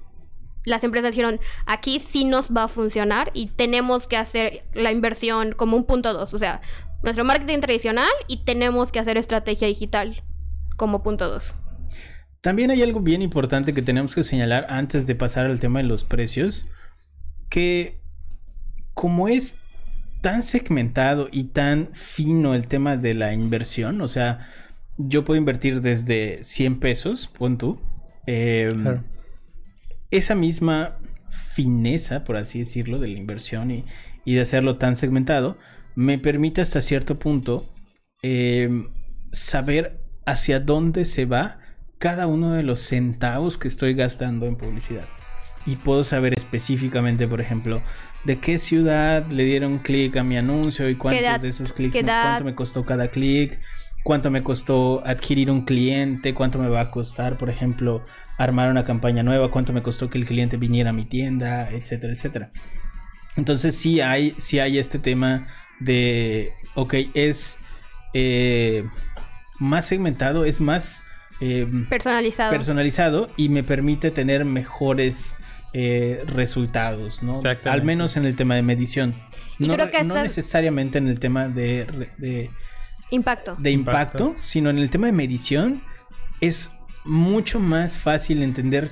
las 0.65 0.85
empresas 0.85 1.11
dijeron, 1.11 1.39
aquí 1.67 2.01
sí 2.01 2.25
nos 2.25 2.49
va 2.49 2.65
a 2.65 2.69
funcionar 2.69 3.31
y 3.35 3.49
tenemos 3.49 4.07
que 4.07 4.17
hacer 4.17 4.65
la 4.75 4.91
inversión 4.91 5.53
como 5.53 5.77
un 5.77 5.85
punto 5.85 6.13
dos. 6.13 6.33
O 6.35 6.39
sea, 6.39 6.61
nuestro 7.03 7.25
marketing 7.25 7.61
tradicional 7.61 8.09
y 8.27 8.45
tenemos 8.45 8.91
que 8.91 8.99
hacer 8.99 9.17
estrategia 9.17 9.69
digital 9.69 10.23
como 10.77 11.03
punto 11.03 11.29
dos. 11.29 11.55
También 12.41 12.71
hay 12.71 12.83
algo 12.83 13.01
bien 13.01 13.23
importante 13.23 13.75
que 13.75 13.83
tenemos 13.83 14.15
que 14.15 14.23
señalar 14.23 14.67
antes 14.71 15.07
de 15.07 15.15
pasar 15.15 15.47
al 15.47 15.61
tema 15.61 15.81
de 15.81 15.87
los 15.89 16.05
precios, 16.05 16.67
que 17.49 18.01
como 18.95 19.29
es 19.29 19.57
tan 20.27 20.43
segmentado 20.43 21.29
y 21.31 21.45
tan 21.45 21.91
fino 21.93 22.57
el 22.57 22.67
tema 22.67 22.97
de 22.97 23.15
la 23.15 23.33
inversión, 23.33 24.01
o 24.01 24.09
sea, 24.09 24.49
yo 24.99 25.25
puedo 25.25 25.39
invertir 25.39 25.83
desde 25.83 26.43
100 26.43 26.81
pesos, 26.81 27.29
pon 27.29 27.59
tú, 27.59 27.81
eh, 28.27 28.73
Claro. 28.75 29.05
esa 30.11 30.35
misma 30.35 30.99
fineza, 31.31 32.25
por 32.25 32.39
así 32.39 32.59
decirlo, 32.59 32.99
de 32.99 33.07
la 33.07 33.19
inversión 33.21 33.71
y, 33.71 33.85
y 34.25 34.35
de 34.35 34.41
hacerlo 34.41 34.79
tan 34.79 34.97
segmentado, 34.97 35.59
me 35.95 36.19
permite 36.19 36.61
hasta 36.61 36.81
cierto 36.81 37.21
punto 37.21 37.73
eh, 38.25 38.69
saber 39.31 40.01
hacia 40.25 40.59
dónde 40.59 41.05
se 41.05 41.27
va 41.27 41.61
cada 41.99 42.27
uno 42.27 42.53
de 42.53 42.65
los 42.65 42.81
centavos 42.81 43.59
que 43.59 43.69
estoy 43.69 43.95
gastando 43.95 44.47
en 44.47 44.57
publicidad. 44.57 45.07
Y 45.67 45.77
puedo 45.77 46.05
saber 46.05 46.33
específicamente, 46.37 47.27
por 47.27 47.41
ejemplo, 47.41 47.83
de 48.25 48.39
qué 48.39 48.59
ciudad 48.59 49.27
le 49.31 49.45
dieron 49.45 49.79
clic 49.79 50.17
a 50.17 50.23
mi 50.23 50.37
anuncio 50.37 50.89
y 50.89 50.95
cuántos 50.95 51.23
edad- 51.23 51.41
de 51.41 51.49
esos 51.49 51.73
clics, 51.73 51.97
cuánto 52.03 52.45
me 52.45 52.55
costó 52.55 52.85
cada 52.85 53.09
clic, 53.09 53.59
cuánto 54.05 54.31
me 54.31 54.43
costó 54.45 55.05
adquirir 55.05 55.51
un 55.51 55.65
cliente, 55.65 56.35
cuánto 56.35 56.59
me 56.61 56.69
va 56.69 56.81
a 56.83 56.91
costar, 56.93 57.37
por 57.37 57.51
ejemplo, 57.51 58.05
armar 58.39 58.71
una 58.71 58.85
campaña 58.85 59.23
nueva, 59.25 59.51
cuánto 59.51 59.73
me 59.73 59.83
costó 59.83 60.09
que 60.09 60.19
el 60.19 60.25
cliente 60.27 60.57
viniera 60.57 60.91
a 60.91 60.93
mi 60.93 61.05
tienda, 61.05 61.69
etcétera, 61.71 62.13
etcétera. 62.13 62.51
Entonces 63.37 63.75
sí 63.77 64.01
hay, 64.01 64.35
sí 64.37 64.61
hay 64.61 64.79
este 64.79 64.99
tema 65.01 65.47
de, 65.81 66.53
ok, 66.75 66.95
es 67.15 67.59
eh, 68.15 68.85
más 69.59 69.85
segmentado, 69.87 70.45
es 70.45 70.61
más 70.61 71.03
eh, 71.41 71.67
Personalizado. 71.91 72.51
personalizado 72.53 73.31
y 73.37 73.49
me 73.51 73.63
permite 73.63 74.11
tener 74.11 74.45
mejores 74.45 75.35
eh, 75.79 76.23
resultados, 76.27 77.23
¿no? 77.23 77.33
Exactamente. 77.33 77.69
Al 77.69 77.83
menos 77.85 78.17
en 78.17 78.25
el 78.25 78.35
tema 78.35 78.55
de 78.55 78.63
medición. 78.63 79.15
No, 79.59 79.75
creo 79.75 79.91
que 79.91 80.05
no 80.05 80.15
necesariamente 80.15 80.97
en 80.97 81.07
el 81.09 81.19
tema 81.19 81.49
de, 81.49 82.49
Impacto. 83.11 83.57
de 83.59 83.71
impacto, 83.73 84.25
Impacto. 84.29 84.43
sino 84.43 84.71
en 84.71 84.79
el 84.79 84.89
tema 84.91 85.07
de 85.07 85.13
medición 85.13 85.83
es 86.41 86.71
mucho 87.05 87.61
más 87.61 87.99
fácil 87.99 88.43
entender 88.43 88.91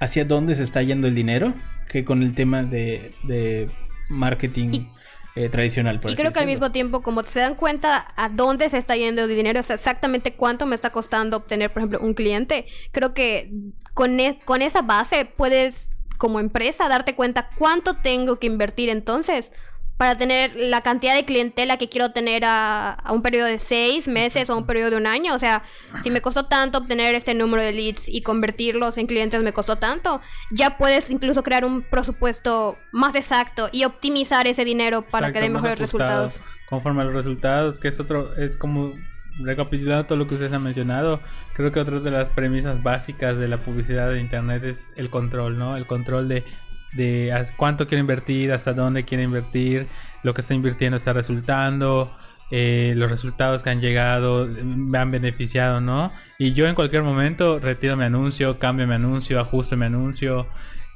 hacia 0.00 0.24
dónde 0.24 0.54
se 0.56 0.62
está 0.62 0.82
yendo 0.82 1.06
el 1.06 1.14
dinero 1.14 1.52
que 1.88 2.04
con 2.04 2.22
el 2.22 2.34
tema 2.34 2.62
de, 2.62 3.14
de 3.24 3.70
marketing 4.08 4.68
Y- 4.72 4.88
eh, 5.34 5.48
tradicional. 5.48 5.98
por 6.00 6.10
Y 6.10 6.14
creo 6.14 6.30
que 6.32 6.40
al 6.40 6.46
mismo 6.46 6.72
tiempo, 6.72 7.02
como 7.02 7.22
se 7.24 7.40
dan 7.40 7.54
cuenta 7.54 8.12
a 8.16 8.28
dónde 8.28 8.68
se 8.68 8.76
está 8.78 8.96
yendo 8.96 9.22
el 9.24 9.28
dinero, 9.34 9.60
o 9.60 9.62
sea, 9.62 9.76
exactamente 9.76 10.34
cuánto 10.34 10.66
me 10.66 10.74
está 10.74 10.90
costando 10.90 11.38
obtener, 11.38 11.72
por 11.72 11.80
ejemplo, 11.80 12.00
un 12.00 12.12
cliente, 12.14 12.66
creo 12.90 13.14
que 13.14 13.50
con, 13.94 14.18
e- 14.20 14.40
con 14.44 14.60
esa 14.60 14.82
base 14.82 15.24
puedes, 15.24 15.88
como 16.22 16.38
empresa, 16.38 16.88
darte 16.88 17.16
cuenta 17.16 17.50
cuánto 17.56 17.94
tengo 17.94 18.38
que 18.38 18.46
invertir 18.46 18.88
entonces 18.90 19.50
para 19.96 20.16
tener 20.16 20.54
la 20.54 20.80
cantidad 20.80 21.16
de 21.16 21.24
clientela 21.24 21.78
que 21.78 21.88
quiero 21.88 22.12
tener 22.12 22.44
a, 22.44 22.92
a 22.92 23.12
un 23.12 23.22
periodo 23.22 23.46
de 23.46 23.58
seis 23.58 24.06
meses 24.06 24.48
o 24.48 24.52
a 24.52 24.56
un 24.56 24.64
periodo 24.64 24.90
de 24.90 24.96
un 24.98 25.08
año. 25.08 25.34
O 25.34 25.40
sea, 25.40 25.64
si 26.04 26.12
me 26.12 26.20
costó 26.20 26.46
tanto 26.46 26.78
obtener 26.78 27.16
este 27.16 27.34
número 27.34 27.60
de 27.60 27.72
leads 27.72 28.08
y 28.08 28.22
convertirlos 28.22 28.98
en 28.98 29.08
clientes 29.08 29.42
me 29.42 29.52
costó 29.52 29.78
tanto, 29.78 30.20
ya 30.52 30.78
puedes 30.78 31.10
incluso 31.10 31.42
crear 31.42 31.64
un 31.64 31.82
presupuesto 31.82 32.78
más 32.92 33.16
exacto 33.16 33.68
y 33.72 33.82
optimizar 33.82 34.46
ese 34.46 34.64
dinero 34.64 35.02
para 35.02 35.32
que 35.32 35.40
dé 35.40 35.50
mejores 35.50 35.80
resultados. 35.80 36.34
Conforme 36.68 37.02
a 37.02 37.06
los 37.06 37.14
resultados, 37.14 37.80
que 37.80 37.88
es 37.88 37.98
otro, 37.98 38.36
es 38.36 38.56
como 38.56 38.94
recapitulando 39.38 40.06
todo 40.06 40.18
lo 40.18 40.26
que 40.26 40.34
ustedes 40.34 40.52
han 40.52 40.62
mencionado, 40.62 41.20
creo 41.54 41.72
que 41.72 41.80
otra 41.80 42.00
de 42.00 42.10
las 42.10 42.30
premisas 42.30 42.82
básicas 42.82 43.38
de 43.38 43.48
la 43.48 43.58
publicidad 43.58 44.10
de 44.10 44.20
internet 44.20 44.64
es 44.64 44.92
el 44.96 45.10
control, 45.10 45.58
¿no? 45.58 45.76
El 45.76 45.86
control 45.86 46.28
de, 46.28 46.44
de 46.92 47.32
cuánto 47.56 47.86
quiero 47.86 48.00
invertir, 48.00 48.52
hasta 48.52 48.72
dónde 48.72 49.04
quiero 49.04 49.24
invertir, 49.24 49.88
lo 50.22 50.34
que 50.34 50.40
está 50.40 50.54
invirtiendo 50.54 50.96
está 50.96 51.12
resultando, 51.12 52.14
eh, 52.54 52.92
los 52.96 53.10
resultados 53.10 53.62
que 53.62 53.70
han 53.70 53.80
llegado 53.80 54.46
me 54.46 54.98
han 54.98 55.10
beneficiado, 55.10 55.80
¿no? 55.80 56.12
Y 56.38 56.52
yo 56.52 56.68
en 56.68 56.74
cualquier 56.74 57.02
momento 57.02 57.58
retiro 57.58 57.96
mi 57.96 58.04
anuncio, 58.04 58.58
cambio 58.58 58.86
mi 58.86 58.94
anuncio, 58.94 59.40
ajusto 59.40 59.74
mi 59.78 59.86
anuncio, 59.86 60.46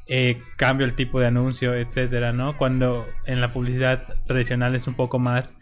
eh, 0.06 0.42
cambio 0.56 0.86
el 0.86 0.92
tipo 0.92 1.18
de 1.18 1.28
anuncio, 1.28 1.74
etcétera, 1.74 2.34
¿no? 2.34 2.58
Cuando 2.58 3.06
en 3.24 3.40
la 3.40 3.54
publicidad 3.54 4.04
tradicional 4.26 4.74
es 4.74 4.86
un 4.86 4.94
poco 4.94 5.18
más, 5.18 5.56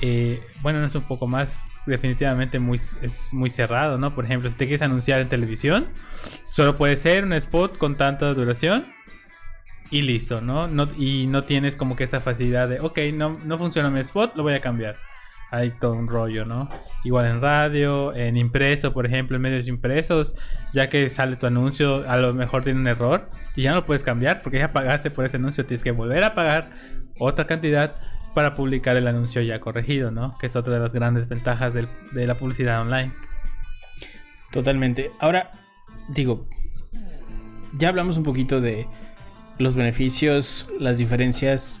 eh, 0.00 0.42
bueno, 0.60 0.80
no 0.80 0.86
es 0.86 0.94
un 0.94 1.02
poco 1.02 1.26
más, 1.26 1.66
definitivamente 1.86 2.58
muy, 2.58 2.78
es 3.02 3.32
muy 3.32 3.50
cerrado, 3.50 3.98
¿no? 3.98 4.14
Por 4.14 4.24
ejemplo, 4.24 4.50
si 4.50 4.56
te 4.56 4.66
quieres 4.66 4.82
anunciar 4.82 5.20
en 5.20 5.28
televisión, 5.28 5.88
solo 6.44 6.76
puede 6.76 6.96
ser 6.96 7.24
un 7.24 7.32
spot 7.32 7.78
con 7.78 7.96
tanta 7.96 8.32
duración 8.34 8.86
y 9.90 10.02
listo, 10.02 10.40
¿no? 10.40 10.66
no 10.66 10.88
y 10.98 11.26
no 11.28 11.44
tienes 11.44 11.76
como 11.76 11.96
que 11.96 12.04
esa 12.04 12.20
facilidad 12.20 12.68
de, 12.68 12.80
ok, 12.80 12.98
no, 13.14 13.38
no 13.44 13.56
funciona 13.56 13.88
mi 13.88 14.00
spot, 14.00 14.36
lo 14.36 14.42
voy 14.42 14.54
a 14.54 14.60
cambiar. 14.60 14.96
Hay 15.52 15.70
todo 15.70 15.92
un 15.92 16.08
rollo, 16.08 16.44
¿no? 16.44 16.68
Igual 17.04 17.26
en 17.26 17.40
radio, 17.40 18.12
en 18.14 18.36
impreso, 18.36 18.92
por 18.92 19.06
ejemplo, 19.06 19.36
en 19.36 19.42
medios 19.42 19.68
impresos, 19.68 20.34
ya 20.72 20.88
que 20.88 21.08
sale 21.08 21.36
tu 21.36 21.46
anuncio, 21.46 22.04
a 22.10 22.16
lo 22.16 22.34
mejor 22.34 22.64
tiene 22.64 22.80
un 22.80 22.88
error 22.88 23.30
y 23.54 23.62
ya 23.62 23.70
no 23.70 23.76
lo 23.76 23.86
puedes 23.86 24.02
cambiar 24.02 24.42
porque 24.42 24.58
ya 24.58 24.72
pagaste 24.72 25.10
por 25.10 25.24
ese 25.24 25.36
anuncio, 25.36 25.64
tienes 25.64 25.84
que 25.84 25.92
volver 25.92 26.24
a 26.24 26.34
pagar 26.34 26.72
otra 27.18 27.46
cantidad 27.46 27.94
para 28.36 28.54
publicar 28.54 28.98
el 28.98 29.08
anuncio 29.08 29.40
ya 29.40 29.60
corregido, 29.60 30.10
¿no? 30.10 30.36
Que 30.38 30.44
es 30.48 30.56
otra 30.56 30.74
de 30.74 30.80
las 30.80 30.92
grandes 30.92 31.26
ventajas 31.26 31.72
del- 31.72 31.88
de 32.12 32.26
la 32.26 32.34
publicidad 32.36 32.82
online. 32.82 33.14
Totalmente. 34.52 35.10
Ahora, 35.20 35.52
digo, 36.08 36.46
ya 37.78 37.88
hablamos 37.88 38.18
un 38.18 38.24
poquito 38.24 38.60
de 38.60 38.86
los 39.58 39.74
beneficios, 39.74 40.68
las 40.78 40.98
diferencias. 40.98 41.80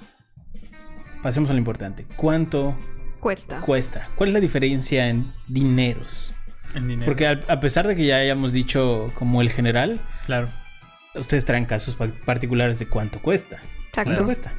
Pasemos 1.22 1.50
a 1.50 1.52
lo 1.52 1.58
importante. 1.58 2.06
¿Cuánto 2.16 2.74
Cuesta. 3.20 3.60
cuesta? 3.60 4.08
¿Cuál 4.16 4.28
es 4.30 4.34
la 4.34 4.40
diferencia 4.40 5.08
en 5.10 5.34
dineros? 5.48 6.32
En 6.74 6.88
dinero. 6.88 7.04
Porque 7.04 7.26
al- 7.26 7.44
a 7.48 7.60
pesar 7.60 7.86
de 7.86 7.96
que 7.96 8.06
ya 8.06 8.16
hayamos 8.16 8.54
dicho 8.54 9.10
como 9.14 9.42
el 9.42 9.50
general, 9.50 10.00
claro. 10.24 10.48
ustedes 11.14 11.44
traen 11.44 11.66
casos 11.66 11.96
pa- 11.96 12.08
particulares 12.24 12.78
de 12.78 12.86
cuánto 12.86 13.20
cuesta. 13.20 13.56
Exacto. 13.88 14.04
¿Cuánto 14.04 14.24
cuesta? 14.24 14.52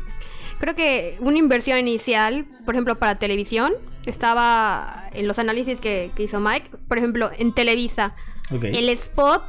Creo 0.59 0.75
que 0.75 1.17
una 1.19 1.37
inversión 1.37 1.77
inicial, 1.79 2.45
por 2.65 2.75
ejemplo, 2.75 2.97
para 2.99 3.15
televisión, 3.19 3.73
estaba 4.05 5.05
en 5.13 5.27
los 5.27 5.37
análisis 5.39 5.79
que, 5.79 6.11
que 6.15 6.23
hizo 6.23 6.39
Mike. 6.39 6.69
Por 6.87 6.97
ejemplo, 6.97 7.29
en 7.37 7.53
Televisa, 7.53 8.15
Ok. 8.51 8.63
el 8.63 8.89
spot 8.89 9.43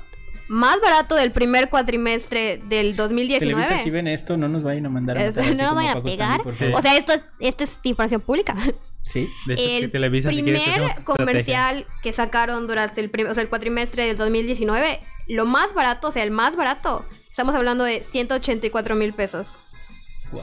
más 0.49 0.81
barato 0.81 1.15
del 1.15 1.31
primer 1.33 1.69
cuatrimestre 1.69 2.59
del 2.69 2.97
2019. 2.97 3.61
Televisa, 3.63 3.83
si 3.85 3.91
ven 3.91 4.07
esto, 4.09 4.37
no 4.37 4.49
nos 4.49 4.63
vayan 4.63 4.87
a 4.87 4.89
mandar 4.89 5.19
a 5.19 5.27
Es- 5.27 5.37
no 5.37 5.67
nos 5.67 5.75
vayan 5.75 5.97
a 5.99 6.03
pegar. 6.03 6.41
O 6.47 6.55
sea, 6.83 6.97
esto 6.97 7.13
es, 7.13 7.23
esto 7.41 7.65
es 7.65 7.79
información 7.85 8.21
pública. 8.21 8.55
Sí. 9.05 9.27
De 9.47 9.55
hecho, 9.55 9.63
que 9.63 9.77
el 9.79 9.91
Televisa, 9.91 10.31
si 10.31 10.43
quieres, 10.43 10.63
primer 10.63 10.81
estrategia. 10.83 11.05
comercial 11.17 11.87
que 12.03 12.13
sacaron 12.13 12.67
durante 12.67 13.01
el, 13.01 13.11
o 13.31 13.33
sea, 13.35 13.43
el 13.43 13.49
cuatrimestre 13.49 14.05
del 14.07 14.19
2019, 14.19 15.01
lo 15.29 15.47
más 15.47 15.73
barato, 15.73 16.09
o 16.09 16.13
sea, 16.13 16.25
el 16.25 16.31
más 16.31 16.57
barato, 16.57 17.07
estamos 17.31 17.55
hablando 17.55 17.85
de 17.85 18.05
184 18.05 18.97
mil 18.97 19.15
pesos. 19.15 19.59
Wow. 20.33 20.43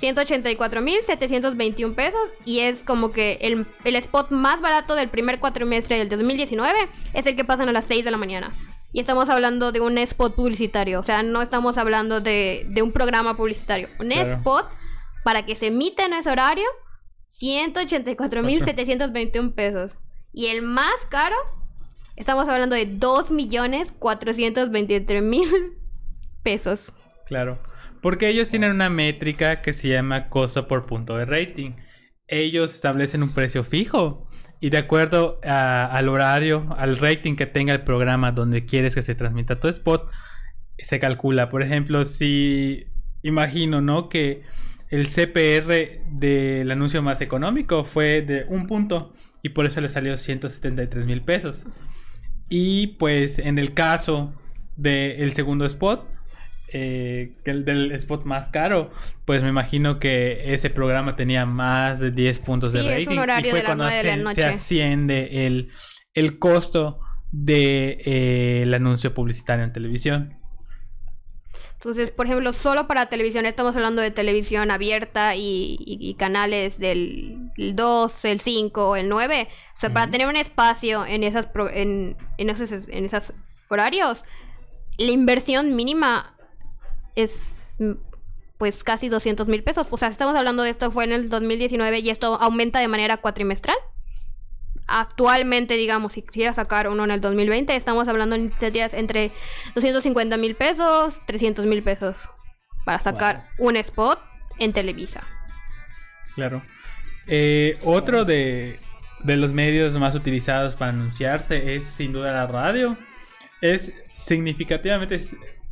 184 0.00 0.80
mil 0.80 0.98
721 1.02 1.94
pesos 1.94 2.20
y 2.46 2.60
es 2.60 2.84
como 2.84 3.10
que 3.10 3.38
el, 3.42 3.66
el 3.84 3.96
spot 3.96 4.30
más 4.30 4.60
barato 4.62 4.94
del 4.94 5.10
primer 5.10 5.38
cuatrimestre 5.40 5.98
del 5.98 6.08
2019 6.08 6.88
es 7.12 7.26
el 7.26 7.36
que 7.36 7.44
pasan 7.44 7.68
a 7.68 7.72
las 7.72 7.84
6 7.84 8.04
de 8.06 8.10
la 8.10 8.16
mañana. 8.16 8.56
Y 8.92 9.00
estamos 9.00 9.28
hablando 9.28 9.72
de 9.72 9.80
un 9.80 9.98
spot 9.98 10.34
publicitario, 10.34 11.00
o 11.00 11.02
sea, 11.02 11.22
no 11.22 11.42
estamos 11.42 11.76
hablando 11.76 12.20
de, 12.22 12.64
de 12.70 12.80
un 12.82 12.92
programa 12.92 13.36
publicitario. 13.36 13.88
Un 14.00 14.08
Claro. 14.08 14.30
spot 14.30 14.68
para 15.22 15.44
que 15.44 15.54
se 15.54 15.66
emita 15.66 16.06
en 16.06 16.14
ese 16.14 16.30
horario, 16.30 16.64
184 17.26 18.42
mil 18.42 18.64
721 18.64 19.52
pesos. 19.54 19.96
Y 20.32 20.46
el 20.46 20.62
más 20.62 20.94
caro, 21.10 21.36
estamos 22.16 22.48
hablando 22.48 22.74
de 22.74 22.86
2 22.86 23.30
millones 23.30 23.92
423 23.98 25.22
mil 25.22 25.76
pesos. 26.42 26.92
Claro. 27.26 27.58
Porque 28.02 28.28
ellos 28.28 28.48
tienen 28.50 28.70
una 28.72 28.88
métrica 28.88 29.60
que 29.60 29.72
se 29.72 29.88
llama 29.88 30.28
costo 30.28 30.66
por 30.68 30.86
punto 30.86 31.16
de 31.16 31.24
rating. 31.26 31.72
Ellos 32.28 32.74
establecen 32.74 33.22
un 33.22 33.34
precio 33.34 33.64
fijo 33.64 34.28
y 34.60 34.70
de 34.70 34.78
acuerdo 34.78 35.40
a- 35.44 35.86
al 35.86 36.08
horario, 36.08 36.74
al 36.78 36.96
rating 36.98 37.34
que 37.36 37.46
tenga 37.46 37.74
el 37.74 37.82
programa 37.82 38.32
donde 38.32 38.64
quieres 38.66 38.94
que 38.94 39.02
se 39.02 39.14
transmita 39.14 39.58
tu 39.60 39.68
spot, 39.68 40.08
se 40.78 40.98
calcula. 40.98 41.50
Por 41.50 41.62
ejemplo, 41.62 42.04
si 42.04 42.86
imagino, 43.22 43.80
¿no? 43.80 44.08
Que 44.08 44.42
el 44.88 45.06
CPR 45.08 46.02
del 46.10 46.70
anuncio 46.70 47.02
más 47.02 47.20
económico 47.20 47.84
fue 47.84 48.22
de 48.22 48.44
un 48.48 48.66
punto 48.66 49.12
y 49.42 49.50
por 49.50 49.66
eso 49.66 49.80
le 49.80 49.88
salió 49.88 50.16
173 50.16 51.04
mil 51.06 51.22
pesos. 51.22 51.66
Y 52.48 52.88
pues 52.98 53.38
en 53.38 53.58
el 53.58 53.74
caso 53.74 54.34
del 54.76 55.32
segundo 55.32 55.64
spot, 55.66 56.06
eh, 56.72 57.36
que 57.44 57.50
el 57.50 57.64
del 57.64 57.92
spot 57.92 58.24
más 58.24 58.48
caro, 58.50 58.90
pues 59.24 59.42
me 59.42 59.48
imagino 59.48 59.98
que 59.98 60.52
ese 60.54 60.70
programa 60.70 61.16
tenía 61.16 61.46
más 61.46 62.00
de 62.00 62.10
10 62.10 62.38
puntos 62.40 62.72
de 62.72 62.80
Sí, 62.82 62.86
es 62.88 62.98
un 62.98 63.04
rating. 63.06 63.18
horario 63.18 63.48
y 63.48 63.50
fue 63.50 63.58
de 63.58 63.62
las 63.62 63.68
cuando 63.68 63.84
nueve 63.84 63.98
de 64.02 64.10
la 64.10 64.16
se, 64.16 64.22
noche. 64.22 64.42
se 64.42 64.48
asciende 64.48 65.46
el, 65.46 65.70
el 66.14 66.38
costo 66.38 67.00
del 67.32 68.72
anuncio 68.74 69.14
publicitario 69.14 69.64
en 69.64 69.72
televisión. 69.72 70.36
Entonces, 71.74 72.10
por 72.10 72.26
ejemplo, 72.26 72.52
solo 72.52 72.86
para 72.86 73.06
televisión, 73.06 73.46
estamos 73.46 73.74
hablando 73.74 74.02
de 74.02 74.10
televisión 74.10 74.70
abierta 74.70 75.34
y, 75.34 75.76
y- 75.80 75.96
y 76.10 76.14
canales 76.14 76.78
del 76.78 77.50
el 77.56 77.74
2, 77.74 78.24
el 78.26 78.40
5, 78.40 78.96
el 78.96 79.08
9. 79.08 79.48
O 79.76 79.80
sea, 79.80 79.90
para 79.90 80.04
Ujú. 80.04 80.12
tener 80.12 80.28
un 80.28 80.36
espacio 80.36 81.06
en 81.06 81.24
esas 81.24 81.46
pro- 81.46 81.70
en, 81.70 82.16
en 82.36 82.50
esos, 82.50 82.86
en 82.88 83.06
esos 83.06 83.32
horarios, 83.68 84.24
la 84.98 85.10
inversión 85.10 85.74
mínima 85.74 86.36
es 87.20 87.74
mm, 87.78 87.92
pues 88.60 88.84
casi 88.84 89.08
200 89.08 89.48
mil 89.48 89.62
pesos. 89.62 89.86
O 89.90 89.96
sea, 89.96 90.08
estamos 90.08 90.36
hablando 90.36 90.62
de 90.62 90.70
esto 90.70 90.90
fue 90.90 91.04
en 91.04 91.12
el 91.12 91.28
2019 91.30 92.00
y 92.00 92.10
esto 92.10 92.38
aumenta 92.40 92.78
de 92.78 92.88
manera 92.88 93.16
cuatrimestral. 93.16 93.76
Actualmente, 94.86 95.74
digamos, 95.78 96.12
si 96.12 96.22
quisiera 96.22 96.52
sacar 96.52 96.88
uno 96.88 97.04
en 97.04 97.10
el 97.10 97.20
2020, 97.20 97.74
estamos 97.74 98.06
hablando 98.08 98.36
en 98.36 98.52
días 98.72 98.92
entre 98.92 99.32
250 99.76 100.36
mil 100.36 100.56
pesos, 100.56 101.20
300 101.26 101.64
mil 101.64 101.82
pesos 101.82 102.28
para 102.84 102.98
sacar 102.98 103.48
un 103.58 103.76
spot 103.76 104.20
en 104.58 104.72
Televisa. 104.72 105.26
Claro. 106.34 106.62
Eh, 107.28 107.78
otro 107.82 108.24
de, 108.24 108.78
de 109.20 109.36
los 109.36 109.52
medios 109.52 109.94
más 109.98 110.14
utilizados 110.14 110.74
para 110.74 110.90
anunciarse 110.90 111.76
es 111.76 111.86
sin 111.86 112.12
duda 112.12 112.32
la 112.32 112.46
radio. 112.46 112.98
Es 113.60 113.92
significativamente 114.16 115.20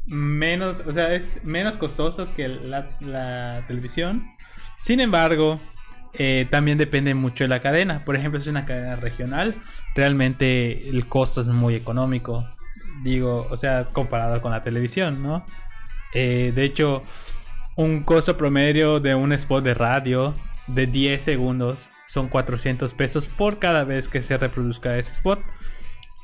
menos, 0.08 0.82
o 0.86 0.92
sea, 0.92 1.14
es 1.14 1.44
menos 1.44 1.76
costoso 1.76 2.34
que 2.34 2.48
la, 2.48 3.64
televisión. 3.66 4.34
Sin 4.82 5.00
embargo, 5.00 5.60
eh, 6.14 6.46
también 6.50 6.78
depende 6.78 7.14
mucho 7.14 7.44
de 7.44 7.48
la 7.48 7.60
cadena. 7.60 8.04
Por 8.04 8.16
ejemplo, 8.16 8.38
es 8.38 8.46
una 8.46 8.64
cadena 8.64 8.96
regional, 8.96 9.54
realmente 9.94 10.88
el 10.88 11.06
costo 11.06 11.40
es 11.40 11.48
muy 11.48 11.74
económico. 11.74 12.48
Digo, 13.02 13.46
o 13.50 13.56
sea, 13.56 13.88
comparado 13.92 14.40
con 14.40 14.50
la 14.50 14.64
televisión, 14.64 15.22
¿no? 15.22 15.44
Eh, 16.14 16.52
de 16.54 16.64
hecho, 16.64 17.02
un 17.76 18.02
costo 18.02 18.36
promedio 18.36 18.98
de 18.98 19.14
un 19.14 19.32
spot 19.32 19.62
de 19.62 19.74
radio 19.74 20.34
de 20.66 20.86
10 20.86 21.22
segundos 21.22 21.90
son 22.06 22.28
400 22.28 22.94
pesos 22.94 23.26
por 23.26 23.58
cada 23.58 23.84
vez 23.84 24.08
que 24.08 24.22
se 24.22 24.36
reproduzca 24.36 24.96
ese 24.96 25.12
spot. 25.12 25.40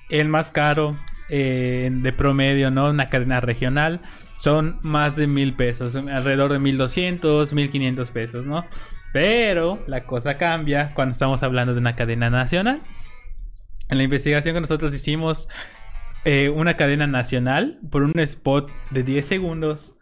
El 0.08 0.28
más 0.28 0.50
caro 0.50 0.96
eh, 1.28 1.90
de 1.92 2.12
promedio, 2.12 2.70
¿no? 2.70 2.90
Una 2.90 3.08
cadena 3.08 3.40
regional 3.40 4.00
son 4.34 4.78
más 4.82 5.16
de 5.16 5.26
mil 5.26 5.54
pesos, 5.54 5.96
alrededor 5.96 6.52
de 6.52 6.58
1200, 6.58 7.52
1500 7.52 8.10
pesos, 8.10 8.46
¿no? 8.46 8.66
Pero 9.12 9.82
la 9.86 10.04
cosa 10.06 10.36
cambia 10.38 10.92
cuando 10.94 11.12
estamos 11.12 11.42
hablando 11.42 11.72
de 11.74 11.80
una 11.80 11.94
cadena 11.96 12.30
nacional. 12.30 12.82
En 13.88 13.98
la 13.98 14.04
investigación 14.04 14.54
que 14.54 14.60
nosotros 14.60 14.92
hicimos, 14.94 15.48
eh, 16.24 16.48
una 16.48 16.74
cadena 16.76 17.06
nacional 17.06 17.78
por 17.90 18.02
un 18.02 18.18
spot 18.18 18.70
de 18.90 19.02
10 19.02 19.24
segundos 19.26 19.96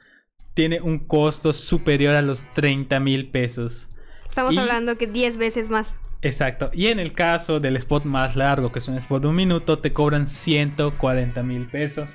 tiene 0.55 0.81
un 0.81 0.99
costo 1.01 1.53
superior 1.53 2.15
a 2.17 2.23
los 2.23 2.45
30 2.55 3.01
mil 3.01 3.31
pesos. 3.31 3.91
Estamos 4.29 4.55
Y- 4.55 4.59
hablando 4.59 4.97
que 4.97 5.07
10 5.07 5.37
veces 5.37 5.69
más. 5.69 5.95
Exacto. 6.23 6.71
Y 6.73 6.87
en 6.87 7.01
el 7.01 7.13
caso 7.13 7.59
del 7.61 7.77
spot 7.77 8.05
más 8.05 8.37
largo, 8.37 8.71
que 8.71 8.79
es 8.79 8.89
un 8.89 8.97
spot 8.99 9.23
de 9.23 9.29
un 9.29 9.35
minuto, 9.35 9.81
te 9.81 9.93
cobran 9.93 10.27
140 10.29 11.43
mil 11.43 11.67
pesos. 11.67 12.11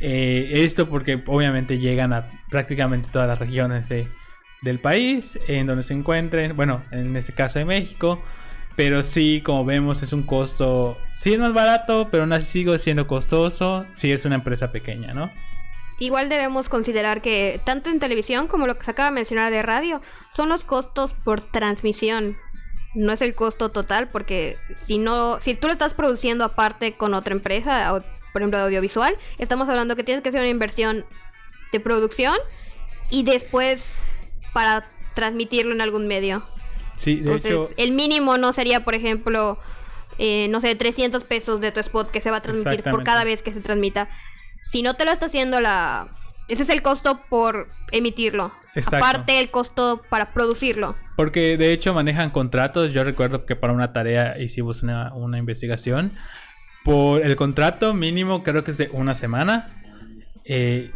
Eh, 0.00 0.62
esto 0.64 0.88
porque 0.88 1.22
obviamente 1.26 1.78
llegan 1.78 2.12
a 2.12 2.26
prácticamente 2.50 3.08
todas 3.12 3.28
las 3.28 3.38
regiones 3.38 3.88
de- 3.88 4.08
del 4.62 4.78
país, 4.80 5.38
en 5.46 5.66
donde 5.66 5.82
se 5.82 5.94
encuentren, 5.94 6.56
bueno, 6.56 6.82
en 6.90 7.16
este 7.16 7.32
caso 7.32 7.58
de 7.58 7.64
México. 7.64 8.22
Pero 8.76 9.02
sí, 9.02 9.42
como 9.42 9.64
vemos, 9.64 10.02
es 10.02 10.12
un 10.12 10.22
costo, 10.22 10.96
sí 11.18 11.32
es 11.34 11.38
más 11.38 11.52
barato, 11.52 12.08
pero 12.10 12.22
aún 12.22 12.32
así 12.32 12.46
sigue 12.60 12.78
siendo 12.78 13.06
costoso 13.06 13.84
si 13.92 14.10
es 14.10 14.24
una 14.24 14.36
empresa 14.36 14.72
pequeña, 14.72 15.12
¿no? 15.12 15.30
Igual 15.98 16.30
debemos 16.30 16.68
considerar 16.70 17.20
que 17.20 17.60
tanto 17.64 17.90
en 17.90 18.00
televisión 18.00 18.46
como 18.46 18.66
lo 18.66 18.78
que 18.78 18.84
se 18.86 18.90
acaba 18.90 19.10
de 19.10 19.14
mencionar 19.16 19.50
de 19.50 19.60
radio 19.62 20.00
son 20.34 20.48
los 20.48 20.64
costos 20.64 21.12
por 21.12 21.42
transmisión. 21.42 22.38
No 22.94 23.12
es 23.12 23.22
el 23.22 23.34
costo 23.34 23.70
total 23.70 24.08
porque 24.08 24.58
si 24.74 24.98
no, 24.98 25.40
si 25.40 25.54
tú 25.54 25.68
lo 25.68 25.72
estás 25.72 25.94
produciendo 25.94 26.44
aparte 26.44 26.96
con 26.96 27.14
otra 27.14 27.34
empresa, 27.34 27.94
o, 27.94 28.02
por 28.32 28.42
ejemplo 28.42 28.58
de 28.58 28.64
audiovisual, 28.64 29.16
estamos 29.38 29.68
hablando 29.68 29.96
que 29.96 30.04
tienes 30.04 30.22
que 30.22 30.30
hacer 30.30 30.40
una 30.40 30.50
inversión 30.50 31.04
de 31.72 31.80
producción 31.80 32.36
y 33.10 33.22
después 33.22 34.00
para 34.52 34.90
transmitirlo 35.14 35.74
en 35.74 35.80
algún 35.80 36.08
medio. 36.08 36.44
Sí, 36.96 37.16
de 37.16 37.20
Entonces, 37.20 37.50
hecho, 37.52 37.68
el 37.76 37.92
mínimo 37.92 38.36
no 38.38 38.52
sería, 38.52 38.84
por 38.84 38.94
ejemplo, 38.94 39.58
eh, 40.18 40.48
no 40.50 40.60
sé, 40.60 40.74
300 40.74 41.24
pesos 41.24 41.60
de 41.60 41.72
tu 41.72 41.80
spot 41.80 42.10
que 42.10 42.20
se 42.20 42.30
va 42.30 42.38
a 42.38 42.42
transmitir 42.42 42.82
por 42.82 43.04
cada 43.04 43.24
vez 43.24 43.42
que 43.42 43.52
se 43.52 43.60
transmita. 43.60 44.10
Si 44.62 44.82
no 44.82 44.94
te 44.94 45.04
lo 45.04 45.12
está 45.12 45.26
haciendo 45.26 45.60
la... 45.60 46.14
Ese 46.48 46.64
es 46.64 46.68
el 46.68 46.82
costo 46.82 47.22
por 47.30 47.70
emitirlo. 47.92 48.52
Exacto. 48.74 49.04
Aparte 49.04 49.40
el 49.40 49.50
costo 49.50 50.02
para 50.10 50.32
producirlo. 50.34 50.96
Porque 51.20 51.58
de 51.58 51.74
hecho 51.74 51.92
manejan 51.92 52.30
contratos. 52.30 52.94
Yo 52.94 53.04
recuerdo 53.04 53.44
que 53.44 53.54
para 53.54 53.74
una 53.74 53.92
tarea 53.92 54.40
hicimos 54.40 54.82
una, 54.82 55.12
una 55.12 55.36
investigación. 55.36 56.14
Por 56.82 57.20
el 57.20 57.36
contrato 57.36 57.92
mínimo 57.92 58.42
creo 58.42 58.64
que 58.64 58.70
es 58.70 58.78
de 58.78 58.88
una 58.90 59.14
semana. 59.14 59.66
Eh, 60.46 60.92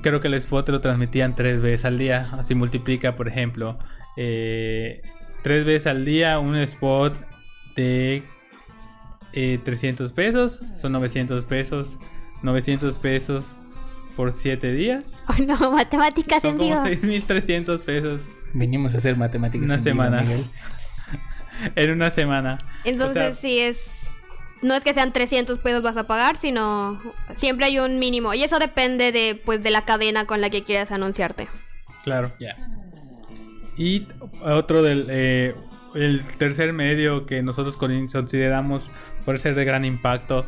creo 0.00 0.18
que 0.18 0.28
el 0.28 0.34
spot 0.34 0.70
lo 0.70 0.80
transmitían 0.80 1.34
tres 1.34 1.60
veces 1.60 1.84
al 1.84 1.98
día. 1.98 2.30
Así 2.38 2.54
multiplica, 2.54 3.16
por 3.16 3.28
ejemplo, 3.28 3.78
eh, 4.16 5.02
tres 5.42 5.66
veces 5.66 5.88
al 5.88 6.06
día 6.06 6.38
un 6.38 6.56
spot 6.56 7.14
de 7.76 8.22
eh, 9.34 9.60
300 9.62 10.10
pesos. 10.12 10.60
Son 10.78 10.90
900 10.92 11.44
pesos. 11.44 11.98
900 12.42 12.96
pesos 12.96 13.58
por 14.16 14.32
7 14.32 14.72
días. 14.72 15.22
Ay, 15.26 15.44
no, 15.44 15.70
matemáticas 15.70 16.40
Son 16.40 16.52
en 16.52 16.56
como 16.56 16.82
vivo. 16.82 17.02
6.300 17.02 17.84
pesos 17.84 18.30
Venimos 18.52 18.94
a 18.94 18.98
hacer 18.98 19.16
matemáticas. 19.16 19.66
Una 19.66 19.74
en 19.76 19.84
vivo, 19.84 19.92
semana. 19.92 20.22
Miguel. 20.22 20.44
en 21.76 21.90
una 21.90 22.10
semana. 22.10 22.58
Entonces, 22.84 23.16
O 23.16 23.20
sea, 23.20 23.34
sí 23.34 23.58
es... 23.58 24.06
No 24.62 24.74
es 24.74 24.84
que 24.84 24.92
sean 24.92 25.12
300 25.12 25.58
pesos 25.58 25.82
vas 25.82 25.96
a 25.96 26.06
pagar, 26.06 26.36
sino 26.36 27.00
siempre 27.34 27.64
hay 27.66 27.78
un 27.78 27.98
mínimo. 27.98 28.34
Y 28.34 28.42
eso 28.42 28.58
depende 28.58 29.10
de, 29.10 29.40
pues, 29.42 29.62
de 29.62 29.70
la 29.70 29.86
cadena 29.86 30.26
con 30.26 30.42
la 30.42 30.50
que 30.50 30.64
quieras 30.64 30.92
anunciarte. 30.92 31.48
Claro. 32.04 32.30
Ya. 32.38 32.56
Y 33.78 34.06
otro 34.42 34.82
del 34.82 35.06
eh, 35.08 35.54
el 35.94 36.22
tercer 36.38 36.72
medio 36.72 37.26
que 37.26 37.42
nosotros 37.42 37.76
consideramos 37.76 38.92
por 39.24 39.38
ser 39.38 39.54
de 39.54 39.64
gran 39.64 39.84
impacto 39.84 40.46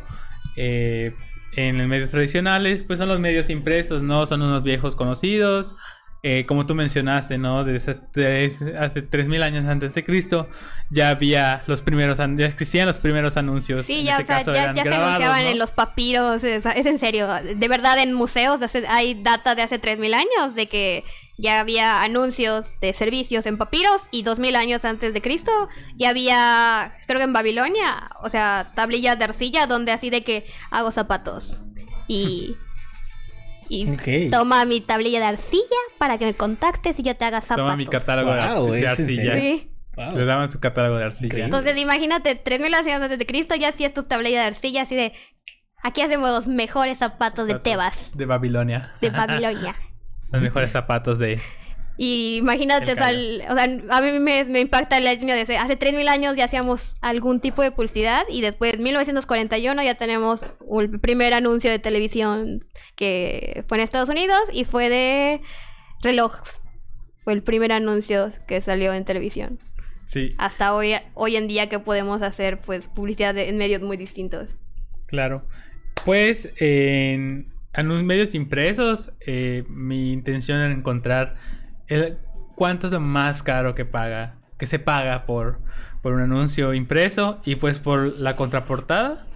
eh, 0.55 1.15
en 1.55 1.77
los 1.77 1.87
medios 1.87 2.11
tradicionales, 2.11 2.83
pues 2.83 2.99
son 2.99 3.09
los 3.09 3.19
medios 3.19 3.49
impresos, 3.49 4.01
¿no? 4.01 4.25
Son 4.25 4.41
unos 4.41 4.63
viejos 4.63 4.95
conocidos. 4.95 5.75
Eh, 6.25 6.45
como 6.45 6.65
tú 6.65 6.73
mencionaste, 6.73 7.37
¿no? 7.37 7.65
Desde 7.65 7.95
tres, 7.95 8.61
hace 8.79 9.05
3.000 9.05 9.43
años 9.43 9.65
antes 9.65 9.93
de 9.93 10.05
Cristo 10.05 10.47
ya 10.89 11.09
había 11.09 11.63
los 11.67 11.81
primeros, 11.81 12.19
ya 12.19 12.45
existían 12.45 12.87
los 12.87 12.99
primeros 12.99 13.35
anuncios. 13.35 13.85
Sí, 13.85 14.05
ya, 14.05 14.23
ya, 14.23 14.41
se 14.41 14.57
anunciaban 14.57 15.45
en 15.45 15.59
los 15.59 15.73
papiros, 15.73 16.45
es, 16.45 16.65
en 16.65 16.97
serio, 16.97 17.27
de 17.27 17.67
verdad 17.67 17.99
en 17.99 18.13
museos 18.13 18.57
hay 18.87 19.21
data 19.21 19.53
de 19.53 19.63
hace 19.63 19.81
3.000 19.81 20.13
años 20.13 20.55
de 20.55 20.69
que 20.69 21.03
ya 21.37 21.59
había 21.59 22.03
anuncios 22.03 22.79
de 22.79 22.93
servicios 22.93 23.45
en 23.45 23.57
papiros 23.57 24.03
y 24.09 24.23
2000 24.23 24.55
años 24.55 24.85
antes 24.85 25.13
de 25.13 25.21
Cristo 25.21 25.51
ya 25.97 26.11
había, 26.11 26.95
creo 27.05 27.19
que 27.19 27.25
en 27.25 27.33
Babilonia, 27.33 28.11
o 28.21 28.29
sea, 28.29 28.71
tablillas 28.75 29.19
de 29.19 29.25
arcilla 29.25 29.67
donde 29.67 29.91
así 29.91 30.09
de 30.09 30.23
que 30.23 30.45
hago 30.71 30.89
zapatos 30.91 31.63
y... 32.07 32.55
Y 33.69 34.29
toma 34.29 34.65
mi 34.65 34.81
tablilla 34.81 35.19
de 35.19 35.25
arcilla 35.25 35.63
para 35.97 36.17
que 36.17 36.25
me 36.25 36.33
contactes 36.33 36.99
y 36.99 37.03
yo 37.03 37.15
te 37.15 37.25
haga 37.25 37.41
zapatos. 37.41 37.63
Toma 37.63 37.77
mi 37.77 37.87
catálogo 37.87 38.33
de, 38.71 38.87
arcilla. 38.87 39.35
Le 39.35 40.25
daban 40.25 40.49
su 40.49 40.59
catálogo 40.59 40.97
de 40.97 41.05
arcilla. 41.05 41.45
Entonces 41.45 41.77
imagínate, 41.77 42.35
3000 42.35 42.73
años 42.73 43.01
antes 43.01 43.19
de 43.19 43.25
Cristo 43.25 43.55
ya 43.55 43.69
hacías 43.69 43.93
tu 43.93 44.03
tablilla 44.03 44.41
de 44.41 44.47
arcilla 44.47 44.83
así 44.83 44.95
de... 44.95 45.13
Aquí 45.81 46.01
hacemos 46.01 46.29
los 46.29 46.47
mejores 46.47 46.99
zapatos 46.99 47.45
de 47.45 47.59
Tebas. 47.59 48.11
De 48.15 48.25
Babilonia. 48.25 48.93
De 49.01 49.09
Babilonia. 49.09 49.75
Los 50.31 50.41
mejores 50.41 50.71
zapatos 50.71 51.19
de... 51.19 51.39
Y 51.97 52.37
imagínate, 52.37 52.93
o 52.93 52.95
sea, 52.95 53.09
a 53.09 54.01
mí 54.01 54.19
me, 54.19 54.59
impacta 54.59 54.97
el 54.97 55.05
año 55.05 55.35
de 55.35 55.41
hace, 55.41 55.57
hace 55.57 55.77
3.000 55.77 56.07
años 56.07 56.35
ya 56.35 56.45
hacíamos 56.45 56.95
algún 57.01 57.39
tipo 57.39 57.61
de 57.61 57.71
publicidad 57.71 58.23
y 58.29 58.41
después 58.41 58.73
en 58.73 58.83
1941 58.83 59.83
ya 59.83 59.95
tenemos 59.95 60.41
el 60.79 60.99
primer 60.99 61.33
anuncio 61.33 61.69
de 61.69 61.79
televisión 61.79 62.61
que 62.95 63.63
fue 63.67 63.77
en 63.77 63.83
Estados 63.83 64.09
Unidos 64.09 64.39
y 64.51 64.65
fue 64.65 64.89
de 64.89 65.41
relojes. 66.01 66.61
Fue 67.19 67.33
el 67.33 67.43
primer 67.43 67.71
anuncio 67.71 68.31
que 68.47 68.59
salió 68.61 68.93
en 68.93 69.05
televisión. 69.05 69.59
Sí. 70.05 70.33
Hasta 70.37 70.73
hoy, 70.73 70.95
hoy 71.13 71.35
en 71.35 71.47
día 71.47 71.69
que 71.69 71.79
podemos 71.79 72.21
hacer 72.21 72.59
pues 72.59 72.87
publicidad 72.87 73.37
en 73.37 73.57
medios 73.57 73.81
muy 73.81 73.97
distintos. 73.97 74.49
Claro. 75.05 75.47
Pues 76.03 76.49
en 76.57 77.53
en 77.75 78.05
medios 78.05 78.35
impresos, 78.35 79.13
eh, 79.25 79.63
mi 79.67 80.13
intención 80.13 80.59
era 80.59 80.71
encontrar 80.71 81.35
el, 81.87 82.17
cuánto 82.55 82.87
es 82.87 82.93
lo 82.93 82.99
más 82.99 83.43
caro 83.43 83.75
que 83.75 83.85
paga, 83.85 84.35
que 84.57 84.65
se 84.65 84.79
paga 84.79 85.25
por, 85.25 85.59
por 86.01 86.13
un 86.13 86.21
anuncio 86.21 86.73
impreso 86.73 87.39
y 87.45 87.55
pues 87.55 87.79
por 87.79 88.19
la 88.19 88.35
contraportada, 88.35 89.27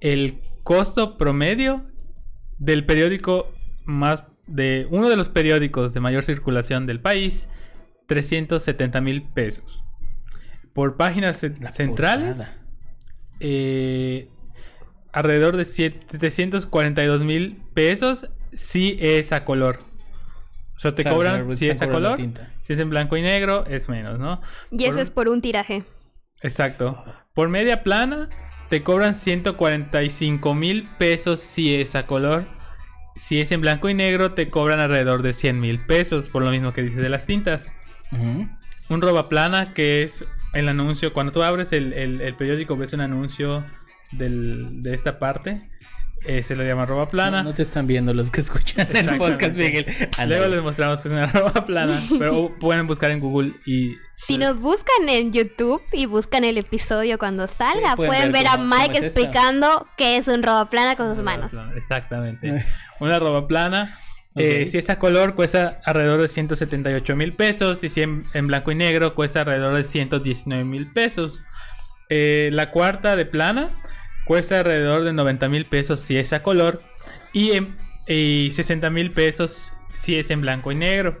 el 0.00 0.40
costo 0.62 1.18
promedio 1.18 1.84
del 2.58 2.84
periódico 2.84 3.52
más 3.84 4.24
de 4.46 4.86
uno 4.90 5.08
de 5.08 5.16
los 5.16 5.28
periódicos 5.28 5.94
de 5.94 6.00
mayor 6.00 6.24
circulación 6.24 6.86
del 6.86 7.00
país, 7.00 7.48
370 8.06 9.00
mil 9.00 9.22
pesos. 9.22 9.84
Por 10.72 10.96
páginas 10.96 11.44
centrales, 11.72 12.52
eh, 13.40 14.28
alrededor 15.12 15.56
de 15.56 15.64
742 15.64 17.24
mil 17.24 17.62
pesos 17.74 18.28
si 18.52 18.96
es 19.00 19.32
a 19.32 19.44
color. 19.44 19.91
O 20.82 20.90
sea, 20.90 20.96
te 20.96 21.04
cobran 21.04 21.56
si 21.56 21.70
es 21.70 21.80
a 21.80 21.88
color. 21.88 22.18
Si 22.60 22.72
es 22.72 22.78
en 22.80 22.90
blanco 22.90 23.16
y 23.16 23.22
negro, 23.22 23.64
es 23.66 23.88
menos, 23.88 24.18
¿no? 24.18 24.40
Y 24.72 24.86
eso 24.86 24.98
es 24.98 25.10
por 25.10 25.28
un 25.28 25.40
tiraje. 25.40 25.84
Exacto. 26.40 27.04
Por 27.34 27.48
media 27.48 27.84
plana, 27.84 28.30
te 28.68 28.82
cobran 28.82 29.14
145 29.14 30.54
mil 30.56 30.88
pesos 30.98 31.38
si 31.38 31.76
es 31.76 31.94
a 31.94 32.06
color. 32.06 32.46
Si 33.14 33.40
es 33.40 33.52
en 33.52 33.60
blanco 33.60 33.90
y 33.90 33.94
negro, 33.94 34.32
te 34.34 34.50
cobran 34.50 34.80
alrededor 34.80 35.22
de 35.22 35.32
100 35.32 35.60
mil 35.60 35.86
pesos, 35.86 36.28
por 36.28 36.42
lo 36.42 36.50
mismo 36.50 36.72
que 36.72 36.82
dices 36.82 37.00
de 37.00 37.08
las 37.08 37.26
tintas. 37.26 37.72
Un 38.10 39.00
roba 39.02 39.28
plana, 39.28 39.74
que 39.74 40.02
es 40.02 40.26
el 40.52 40.68
anuncio, 40.68 41.12
cuando 41.12 41.30
tú 41.30 41.44
abres 41.44 41.72
el, 41.72 41.92
el 41.92 42.34
periódico, 42.34 42.76
ves 42.76 42.92
un 42.92 43.02
anuncio 43.02 43.64
del, 44.10 44.82
de 44.82 44.94
esta 44.94 45.20
parte. 45.20 45.70
Eh, 46.24 46.42
se 46.42 46.54
lo 46.54 46.62
llama 46.62 46.86
roba 46.86 47.08
plana. 47.08 47.42
No, 47.42 47.52
te 47.52 47.62
están 47.62 47.86
viendo 47.86 48.14
los 48.14 48.30
que 48.30 48.40
escuchan 48.40 48.86
el 48.94 49.18
podcast, 49.18 49.56
Miguel. 49.56 49.86
Luego 50.26 50.46
les 50.48 50.62
mostramos 50.62 51.00
que 51.00 51.08
es 51.08 51.12
una 51.12 51.26
roba 51.26 51.66
plana. 51.66 52.02
pero 52.18 52.56
pueden 52.60 52.86
buscar 52.86 53.10
en 53.10 53.20
Google 53.20 53.54
y. 53.66 53.96
Si 54.14 54.38
nos 54.38 54.60
buscan 54.60 55.08
en 55.08 55.32
YouTube 55.32 55.82
y 55.92 56.06
buscan 56.06 56.44
el 56.44 56.58
episodio 56.58 57.18
cuando 57.18 57.48
salga, 57.48 57.96
pueden, 57.96 58.30
ver, 58.30 58.46
a 58.46 58.56
Mike 58.56 58.98
explicando 58.98 59.88
qué 59.96 60.16
es 60.16 60.28
un 60.28 60.44
roba 60.44 60.68
plana 60.68 60.94
con 60.94 61.14
sus 61.14 61.24
manos. 61.24 61.52
exactamente. 61.76 62.64
una 63.00 63.18
roba 63.18 63.48
plana. 63.48 63.98
Eh, 64.36 64.66
si 64.68 64.78
es 64.78 64.88
a 64.88 64.98
color, 64.98 65.34
cuesta 65.34 65.80
alrededor 65.84 66.22
de 66.22 66.28
178 66.28 67.16
mil 67.16 67.34
pesos. 67.34 67.82
Y 67.82 67.90
si 67.90 68.02
en, 68.02 68.26
en, 68.32 68.46
blanco 68.46 68.70
y 68.70 68.76
negro, 68.76 69.14
cuesta 69.14 69.40
alrededor 69.40 69.74
de 69.74 69.82
119 69.82 70.64
mil 70.64 70.90
pesos. 70.90 71.42
Eh, 72.08 72.50
la 72.52 72.70
cuarta 72.70 73.16
de 73.16 73.26
plana 73.26 73.70
Cuesta 74.24 74.58
alrededor 74.58 75.04
de 75.04 75.12
90 75.12 75.48
mil 75.48 75.66
pesos 75.66 76.00
si 76.00 76.16
es 76.16 76.32
a 76.32 76.42
color 76.42 76.82
y, 77.32 77.52
en, 77.52 77.76
60 78.06 78.90
mil 78.90 79.10
pesos 79.12 79.72
si 79.94 80.16
es 80.16 80.30
en 80.30 80.40
blanco 80.40 80.72
y 80.72 80.76
negro. 80.76 81.20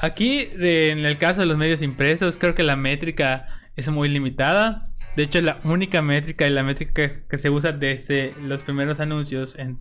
Aquí, 0.00 0.50
en 0.54 1.04
el 1.04 1.18
caso 1.18 1.40
de 1.40 1.46
los 1.46 1.56
medios 1.56 1.80
impresos, 1.80 2.38
creo 2.38 2.54
que 2.54 2.62
la 2.62 2.76
métrica 2.76 3.46
es 3.76 3.88
muy 3.88 4.08
limitada. 4.08 4.90
De 5.16 5.22
hecho, 5.22 5.40
la 5.40 5.60
única 5.64 6.02
métrica 6.02 6.46
y 6.46 6.50
la 6.50 6.62
métrica 6.62 7.10
que, 7.28 7.38
se 7.38 7.50
usa 7.50 7.72
desde 7.72 8.34
los 8.40 8.62
primeros 8.62 9.00
anuncios 9.00 9.56
en, 9.56 9.80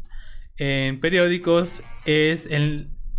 periódicos 0.99 1.81
es 2.05 2.47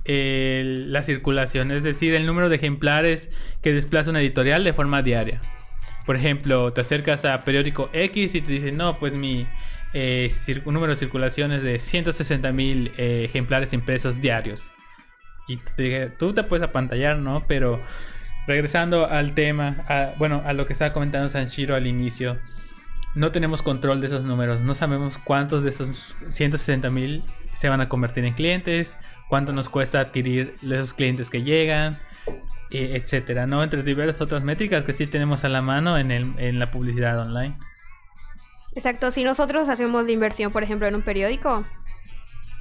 la 0.04 1.02
circulación, 1.02 1.72
es 1.72 1.82
decir, 1.82 2.14
el 2.14 2.26
número 2.26 2.48
de 2.48 2.56
ejemplares 2.56 3.30
que 3.62 3.72
desplaza 3.72 4.10
una 4.10 4.20
editorial 4.20 4.62
de 4.62 4.72
forma 4.72 5.02
diaria. 5.02 5.40
Por 6.06 6.16
ejemplo, 6.16 6.72
te 6.72 6.80
acercas 6.80 7.24
a 7.24 7.44
periódico 7.44 7.90
X 7.92 8.34
y 8.34 8.40
te 8.40 8.52
dicen, 8.52 8.76
no, 8.76 8.98
pues 8.98 9.12
mi 9.12 9.46
eh, 9.94 10.30
número 10.64 10.92
de 10.92 10.96
circulación 10.96 11.52
es 11.52 11.62
de 11.62 11.78
160 11.78 12.52
mil 12.52 12.92
eh, 12.96 13.24
ejemplares 13.24 13.72
impresos 13.72 14.20
diarios. 14.20 14.72
Y 15.48 15.58
tú 16.18 16.32
te 16.32 16.44
puedes 16.44 16.66
apantallar, 16.66 17.18
¿no? 17.18 17.44
Pero 17.46 17.80
regresando 18.46 19.06
al 19.06 19.34
tema, 19.34 20.12
bueno, 20.18 20.42
a 20.44 20.52
lo 20.52 20.66
que 20.66 20.72
estaba 20.72 20.92
comentando 20.92 21.28
Sanshiro 21.28 21.74
al 21.74 21.86
inicio, 21.86 22.38
no 23.14 23.32
tenemos 23.32 23.60
control 23.60 24.00
de 24.00 24.06
esos 24.06 24.24
números. 24.24 24.60
No 24.60 24.74
sabemos 24.74 25.18
cuántos 25.18 25.62
de 25.62 25.70
esos 25.70 26.16
160 26.28 26.90
mil 26.90 27.24
se 27.52 27.68
van 27.68 27.80
a 27.80 27.88
convertir 27.88 28.24
en 28.24 28.34
clientes, 28.34 28.96
cuánto 29.28 29.52
nos 29.52 29.68
cuesta 29.68 30.00
adquirir 30.00 30.56
esos 30.62 30.94
clientes 30.94 31.28
que 31.28 31.42
llegan 31.42 31.98
etcétera, 32.72 33.46
¿no? 33.46 33.62
Entre 33.62 33.82
diversas 33.82 34.20
otras 34.20 34.42
métricas 34.42 34.84
que 34.84 34.92
sí 34.92 35.06
tenemos 35.06 35.44
a 35.44 35.48
la 35.48 35.62
mano 35.62 35.98
en, 35.98 36.10
el, 36.10 36.34
en 36.38 36.58
la 36.58 36.70
publicidad 36.70 37.18
online. 37.18 37.56
Exacto, 38.74 39.10
si 39.10 39.22
nosotros 39.22 39.68
hacemos 39.68 40.04
la 40.04 40.12
inversión, 40.12 40.50
por 40.50 40.62
ejemplo, 40.62 40.86
en 40.86 40.94
un 40.94 41.02
periódico, 41.02 41.64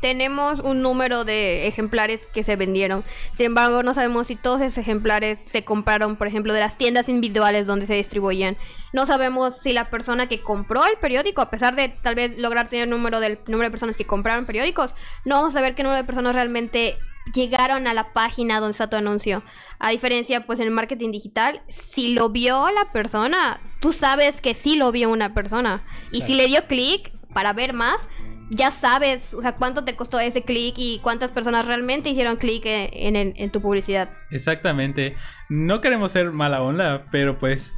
tenemos 0.02 0.60
un 0.60 0.82
número 0.82 1.24
de 1.24 1.68
ejemplares 1.68 2.28
que 2.34 2.44
se 2.44 2.56
vendieron. 2.56 3.06
Sin 3.36 3.46
embargo, 3.46 3.84
no 3.84 3.94
sabemos 3.94 4.28
si 4.28 4.36
todos 4.36 4.60
esos 4.60 4.80
ejemplares 4.80 5.40
se 5.40 5.64
compraron, 5.64 6.18
por 6.18 6.28
ejemplo, 6.28 6.54
de 6.54 6.60
las 6.60 6.78
tiendas 6.78 7.08
individuales 7.08 7.68
donde 7.68 7.86
se 7.86 7.94
distribuían. 7.94 8.58
No 8.94 9.06
sabemos 9.06 9.58
si 9.58 9.74
la 9.74 9.90
persona 9.90 10.28
que 10.28 10.42
compró 10.42 10.86
el 10.86 10.98
periódico, 11.00 11.42
a 11.42 11.52
pesar 11.52 11.76
de 11.76 11.90
tal 11.90 12.16
vez 12.16 12.38
lograr 12.38 12.68
tener 12.68 12.86
el 12.86 12.90
número 12.90 13.20
del 13.20 13.40
número 13.48 13.68
de 13.68 13.72
personas 13.72 13.96
que 13.96 14.06
compraron 14.06 14.46
periódicos, 14.46 14.94
no 15.24 15.36
vamos 15.36 15.54
a 15.56 15.60
saber 15.60 15.76
qué 15.76 15.84
número 15.84 16.02
de 16.02 16.08
personas 16.08 16.34
realmente 16.34 16.98
llegaron 17.34 17.88
a 17.88 17.94
la 17.94 18.14
página 18.14 18.60
donde 18.60 18.72
está 18.72 18.90
tu 18.90 18.96
anuncio. 18.96 19.44
A 19.80 19.90
diferencia, 19.90 20.46
pues 20.46 20.60
en 20.60 20.68
el 20.68 20.72
marketing 20.72 21.12
digital, 21.12 21.62
si 21.68 22.14
lo 22.14 22.30
vio 22.30 22.70
la 22.72 22.92
persona, 22.92 23.60
tú 23.80 23.94
sabes 23.94 24.42
que 24.42 24.54
sí 24.54 24.76
lo 24.76 24.92
vio 24.92 25.10
una 25.10 25.34
persona. 25.34 25.84
Y 26.12 26.22
si 26.22 26.36
le 26.36 26.48
dio 26.48 26.66
clic 26.68 27.12
para 27.34 27.54
ver 27.54 27.74
más, 27.74 28.08
ya 28.50 28.70
sabes, 28.70 29.34
o 29.34 29.42
sea, 29.42 29.54
cuánto 29.54 29.86
te 29.86 29.96
costó 29.96 30.20
ese 30.20 30.44
clic 30.44 30.76
y 30.78 31.00
cuántas 31.00 31.32
personas 31.32 31.66
realmente 31.66 32.10
hicieron 32.10 32.36
clic 32.36 32.64
en, 32.66 33.16
en, 33.16 33.50
tu 33.50 33.62
publicidad. 33.62 34.10
Exactamente. 34.30 35.16
No 35.50 35.80
queremos 35.80 36.12
ser 36.12 36.32
mala 36.32 36.62
onda, 36.62 37.06
pero 37.12 37.40
pues 37.40 37.74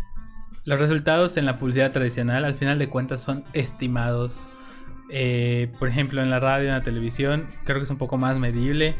los 0.65 0.79
resultados 0.79 1.37
en 1.37 1.45
la 1.45 1.59
publicidad 1.59 1.91
tradicional 1.91 2.43
al 2.43 2.55
final 2.55 2.79
de 2.79 2.89
cuentas 2.89 3.21
son 3.21 3.43
estimados. 3.53 4.49
Eh, 5.11 5.71
por 5.77 5.89
ejemplo, 5.89 6.23
en 6.23 6.31
la 6.31 6.39
radio, 6.39 6.69
en 6.69 6.73
la 6.73 6.81
televisión, 6.81 7.47
creo 7.65 7.77
que 7.77 7.83
es 7.83 7.91
un 7.91 7.99
poco 7.99 8.17
más 8.17 8.39
medible 8.39 8.95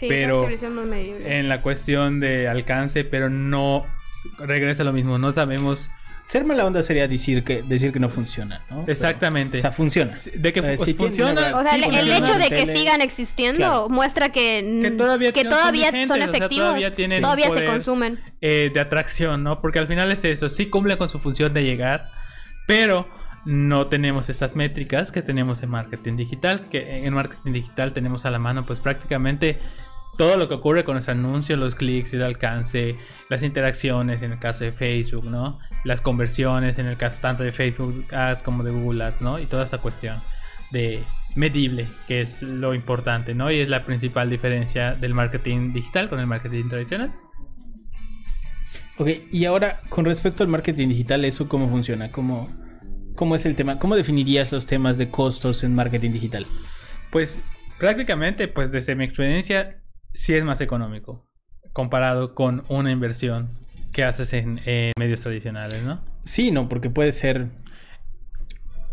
pero 0.00 0.46
en 0.48 1.48
la 1.48 1.62
cuestión 1.62 2.20
de 2.20 2.48
alcance, 2.48 3.04
pero 3.04 3.30
no 3.30 3.84
regresa 4.38 4.84
lo 4.84 4.92
mismo, 4.92 5.18
no 5.18 5.32
sabemos 5.32 5.90
ser 6.26 6.44
mala 6.44 6.66
onda 6.66 6.82
sería 6.82 7.08
decir 7.08 7.42
que, 7.42 7.62
decir 7.62 7.90
que 7.90 8.00
no 8.00 8.10
funciona, 8.10 8.60
¿no? 8.68 8.80
Pero, 8.80 8.92
Exactamente. 8.92 9.56
o 9.56 9.60
sea, 9.62 9.72
funciona. 9.72 10.10
De 10.34 10.52
que 10.52 10.60
O 10.60 10.84
si 10.84 10.92
funciona. 10.92 11.56
O 11.56 11.62
sea, 11.62 11.72
Sí, 11.72 11.82
el, 11.90 12.10
hecho 12.12 12.34
de 12.34 12.50
que 12.50 12.66
tele. 12.66 12.76
sigan 12.76 13.00
existiendo 13.00 13.56
Claro. 13.56 13.88
muestra 13.88 14.28
que, 14.30 14.80
Que 14.82 14.90
todavía 14.90 15.32
que 15.32 15.40
son 15.42 15.50
todavía 15.50 15.90
son 15.90 16.00
o 16.02 16.14
sea, 16.16 16.24
efectivos. 16.26 16.66
todavía 16.66 16.94
tienen 16.94 17.22
todavía 17.22 17.48
un 17.50 17.58
se 17.58 17.64
consumen. 17.64 18.20
eh, 18.42 18.70
de 18.74 18.78
atracción, 18.78 19.42
¿no? 19.42 19.58
Porque 19.58 19.78
al 19.78 19.86
final 19.86 20.12
es 20.12 20.22
eso, 20.24 20.50
sí 20.50 20.66
cumple 20.66 20.98
con 20.98 21.08
su 21.08 21.18
función 21.18 21.54
de 21.54 21.64
llegar, 21.64 22.10
pero 22.66 23.08
no 23.48 23.86
tenemos 23.86 24.28
estas 24.28 24.56
métricas 24.56 25.10
que 25.10 25.22
tenemos 25.22 25.62
en 25.62 25.70
marketing 25.70 26.16
digital, 26.16 26.64
que 26.68 27.06
en 27.06 27.14
marketing 27.14 27.52
digital 27.52 27.94
tenemos 27.94 28.26
a 28.26 28.30
la 28.30 28.38
mano 28.38 28.66
pues 28.66 28.78
prácticamente 28.78 29.58
todo 30.18 30.36
lo 30.36 30.48
que 30.48 30.54
ocurre 30.54 30.84
con 30.84 30.96
los 30.96 31.08
anuncios, 31.08 31.58
los 31.58 31.74
clics, 31.74 32.12
el 32.12 32.24
alcance, 32.24 32.96
las 33.30 33.42
interacciones 33.42 34.20
en 34.20 34.32
el 34.32 34.38
caso 34.38 34.64
de 34.64 34.72
Facebook, 34.72 35.24
¿no? 35.24 35.60
Las 35.84 36.02
conversiones 36.02 36.76
en 36.76 36.84
el 36.84 36.98
caso 36.98 37.20
tanto 37.22 37.42
de 37.42 37.52
Facebook 37.52 38.04
Ads 38.12 38.42
como 38.42 38.62
de 38.64 38.70
Google 38.70 39.02
Ads, 39.02 39.22
¿no? 39.22 39.38
Y 39.38 39.46
toda 39.46 39.64
esta 39.64 39.78
cuestión 39.78 40.20
de 40.70 41.02
medible, 41.34 41.88
que 42.06 42.20
es 42.20 42.42
lo 42.42 42.74
importante, 42.74 43.32
¿no? 43.32 43.50
Y 43.50 43.60
es 43.60 43.70
la 43.70 43.86
principal 43.86 44.28
diferencia 44.28 44.92
del 44.92 45.14
marketing 45.14 45.72
digital 45.72 46.10
con 46.10 46.20
el 46.20 46.26
marketing 46.26 46.68
tradicional. 46.68 47.14
Ok, 48.98 49.08
y 49.32 49.46
ahora, 49.46 49.80
con 49.88 50.04
respecto 50.04 50.42
al 50.42 50.50
marketing 50.50 50.88
digital, 50.88 51.24
¿eso 51.24 51.48
cómo 51.48 51.70
funciona? 51.70 52.12
¿Cómo, 52.12 52.67
cómo 53.18 53.34
es 53.34 53.44
el 53.46 53.56
tema? 53.56 53.80
¿Cómo 53.80 53.96
definirías 53.96 54.52
los 54.52 54.66
temas 54.66 54.96
de 54.96 55.10
costos 55.10 55.64
en 55.64 55.74
marketing 55.74 56.12
digital? 56.12 56.46
Pues 57.10 57.42
prácticamente, 57.76 58.46
pues 58.46 58.70
desde 58.70 58.94
mi 58.94 59.04
experiencia, 59.04 59.82
sí 60.14 60.34
es 60.34 60.44
más 60.44 60.60
económico 60.60 61.26
comparado 61.72 62.36
con 62.36 62.64
una 62.68 62.92
inversión 62.92 63.50
que 63.90 64.04
haces 64.04 64.32
en, 64.34 64.60
en 64.66 64.92
medios 64.96 65.20
tradicionales, 65.20 65.82
¿no? 65.82 66.00
Sí, 66.22 66.52
no, 66.52 66.68
porque 66.68 66.90
puede 66.90 67.10
ser 67.10 67.48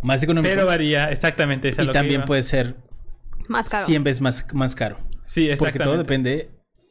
más 0.02 0.24
económico 0.24 0.56
Pero 0.56 0.66
varía, 0.66 1.12
exactamente. 1.12 1.70
es 1.70 1.78
a 1.78 1.84
y 1.84 1.86
lo 1.86 1.92
también 1.92 2.26
puede 2.26 2.42
ser 2.42 2.78
Más 3.48 3.70
caro. 3.70 3.86
100 3.86 4.04
veces 4.04 4.22
más, 4.22 4.48
más 4.56 4.74
caro. 4.74 4.98
Sí, 5.24 5.42
Porque 5.42 5.54
exactamente. 5.54 5.84
todo 5.84 5.98
depende 6.00 6.50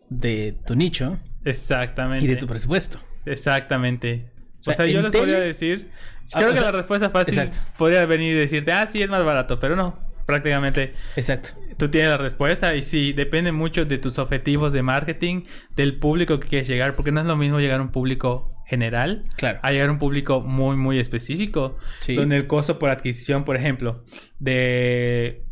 de 0.09 0.57
tu 0.65 0.77
nicho 0.77 1.19
Exactamente. 1.45 2.25
y 2.25 2.29
de 2.29 2.37
tu 2.37 2.47
presupuesto. 2.47 3.01
Exactamente. 3.27 4.31
O 4.67 4.75
sea, 4.75 4.87
yo 4.87 5.03
les 5.03 5.11
tele- 5.13 5.19
podría 5.21 5.41
decir. 5.41 5.89
Creo 6.33 6.51
o 6.51 6.55
que 6.55 6.61
la 6.61 6.73
respuesta 6.73 7.11
fácil 7.11 7.39
exacto. 7.39 7.59
podría 7.77 8.07
venir 8.07 8.35
y 8.35 8.39
decirte, 8.39 8.73
ah, 8.73 8.87
sí, 8.87 9.03
es 9.03 9.11
más 9.11 9.25
barato, 9.25 9.61
pero 9.61 9.77
no. 9.77 9.99
Prácticamente 10.27 10.95
Exacto. 11.17 11.51
tú 11.77 11.91
tienes 11.91 12.09
la 12.09 12.17
respuesta 12.17 12.75
y 12.75 12.81
sí, 12.81 13.13
depende 13.13 13.53
mucho 13.53 13.85
de 13.85 13.99
tus 13.99 14.19
objetivos 14.19 14.73
de 14.73 14.83
marketing, 14.83 15.43
del 15.77 15.99
público 15.99 16.41
que 16.41 16.49
quieres 16.49 16.67
llegar, 16.67 16.97
porque 16.97 17.13
no 17.13 17.21
es 17.21 17.27
lo 17.27 17.37
mismo 17.37 17.61
llegar 17.61 17.81
a 17.81 17.83
un 17.83 17.91
público 17.93 18.51
general 18.67 19.23
Claro. 19.37 19.59
a 19.63 19.71
llegar 19.71 19.91
a 19.91 19.93
un 19.93 19.99
público 19.99 20.41
muy, 20.41 20.77
muy 20.79 20.99
específico, 20.99 21.77
Sí. 22.01 22.15
donde 22.15 22.37
el 22.37 22.47
costo 22.47 22.79
por 22.79 22.89
adquisición, 22.89 23.45
por 23.45 23.57
ejemplo, 23.57 24.03
de 24.39 25.44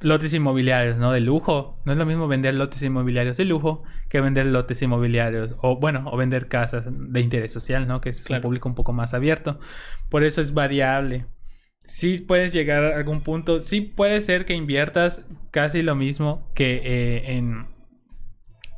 lotes 0.00 0.32
inmobiliarios, 0.34 0.96
¿no? 0.96 1.12
De 1.12 1.20
lujo. 1.20 1.78
No 1.84 1.92
es 1.92 1.98
lo 1.98 2.06
mismo 2.06 2.26
vender 2.28 2.54
lotes 2.54 2.82
inmobiliarios 2.82 3.36
de 3.36 3.44
lujo 3.44 3.82
que 4.08 4.20
vender 4.20 4.46
lotes 4.46 4.80
inmobiliarios 4.82 5.54
o, 5.60 5.76
bueno, 5.76 6.04
o 6.10 6.16
vender 6.16 6.48
casas 6.48 6.86
de 6.88 7.20
interés 7.20 7.52
social, 7.52 7.86
¿no? 7.86 8.00
Que 8.00 8.08
es 8.10 8.24
Claro. 8.24 8.40
un 8.40 8.42
público 8.42 8.68
un 8.68 8.74
poco 8.74 8.92
más 8.92 9.14
abierto. 9.14 9.60
Por 10.08 10.24
eso 10.24 10.40
es 10.40 10.54
variable. 10.54 11.26
Sí 11.84 12.18
puedes 12.18 12.52
llegar 12.52 12.84
a 12.84 12.96
algún 12.96 13.22
punto, 13.22 13.60
sí 13.60 13.80
puede 13.80 14.20
ser 14.20 14.44
que 14.44 14.54
inviertas 14.54 15.22
casi 15.50 15.82
lo 15.82 15.94
mismo 15.96 16.50
que 16.54 16.80
eh, 16.84 17.36
en, 17.36 17.66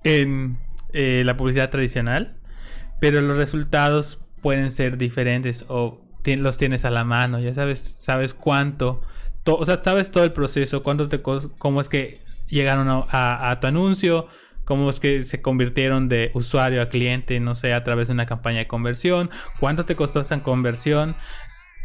en 0.04 0.58
eh, 0.92 1.22
la 1.24 1.37
publicidad 1.37 1.70
tradicional, 1.70 2.40
pero 3.00 3.20
los 3.20 3.37
resultados 3.37 4.24
pueden 4.40 4.70
ser 4.70 4.96
diferentes 4.98 5.64
o 5.68 6.00
los 6.24 6.58
tienes 6.58 6.85
a 6.85 6.90
la 6.90 7.04
mano, 7.04 7.40
ya 7.40 7.52
sabes, 7.52 7.96
sabes 7.98 8.32
cuánto, 8.35 9.02
o 9.44 9.64
sea, 9.64 9.83
sabes 9.83 10.11
todo 10.11 10.24
el 10.24 10.33
proceso, 10.33 10.83
cuánto 10.83 11.09
te 11.09 11.20
cómo 11.22 11.81
es 11.81 11.88
que 11.88 12.22
llegaron 12.46 12.87
a 12.88 13.59
tu 13.61 13.66
anuncio, 13.66 14.28
cómo 14.64 14.90
es 14.90 15.00
que 15.00 15.22
se 15.22 15.42
convirtieron 15.42 16.09
de 16.09 16.31
usuario 16.35 16.83
a 16.83 16.88
cliente, 16.88 17.40
no 17.40 17.55
sé, 17.55 17.72
a 17.74 17.83
través 17.85 18.09
de 18.09 18.14
una 18.14 18.26
campaña 18.26 18.59
de 18.59 18.66
conversión, 18.66 19.31
cuánto 19.59 19.85
te 19.85 19.96
costó 19.96 20.20
esa 20.20 20.40
conversión, 20.42 21.16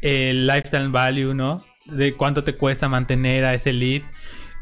el 0.02 0.46
lifetime 0.46 0.90
value, 0.90 1.34
¿no? 1.34 1.66
De 1.86 2.14
cuánto 2.14 2.44
te 2.44 2.56
cuesta 2.56 2.88
mantener 2.90 3.46
a 3.46 3.54
ese 3.54 3.74
lead. 3.74 4.04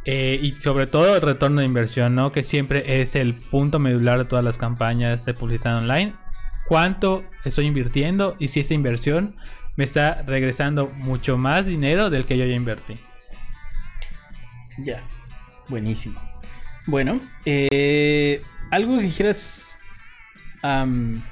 eh, 0.06 0.40
y 0.42 0.52
sobre 0.56 0.86
todo 0.88 1.16
el 1.16 1.22
retorno 1.22 1.62
de 1.62 1.66
inversión, 1.66 2.14
¿no? 2.16 2.32
Que 2.32 2.44
siempre 2.44 3.02
es 3.02 3.16
el 3.16 3.34
punto 3.36 3.80
medular 3.80 4.20
de 4.20 4.26
todas 4.26 4.46
las 4.46 4.58
campañas 4.58 5.26
de 5.26 5.34
publicidad 5.34 5.78
online. 5.78 6.14
¿Cuánto 6.68 7.24
estoy 7.44 7.66
invirtiendo? 7.66 8.36
Y 8.40 8.50
si 8.50 8.60
esta 8.60 8.76
inversión 8.76 9.36
me 9.76 9.84
está 9.84 10.22
regresando 10.24 10.88
mucho 10.88 11.38
más 11.38 11.66
dinero 11.66 12.10
del 12.10 12.26
que 12.26 12.38
yo 12.38 12.46
ya 12.46 12.56
invertí. 12.56 13.00
Ya. 14.78 15.02
Buenísimo. 15.68 16.22
Bueno, 16.86 17.20
eh, 17.46 18.42
algo 18.72 19.00
que 19.00 19.10
quieras. 19.10 19.78
am, 20.62 21.24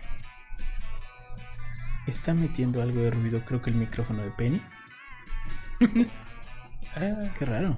está 2.08 2.34
metiendo 2.34 2.82
algo 2.82 3.02
de 3.02 3.12
ruido, 3.12 3.44
creo 3.46 3.62
que 3.62 3.70
el 3.70 3.76
micrófono 3.76 4.24
de 4.24 4.32
Penny. 4.32 4.62
Qué 7.40 7.46
raro. 7.46 7.78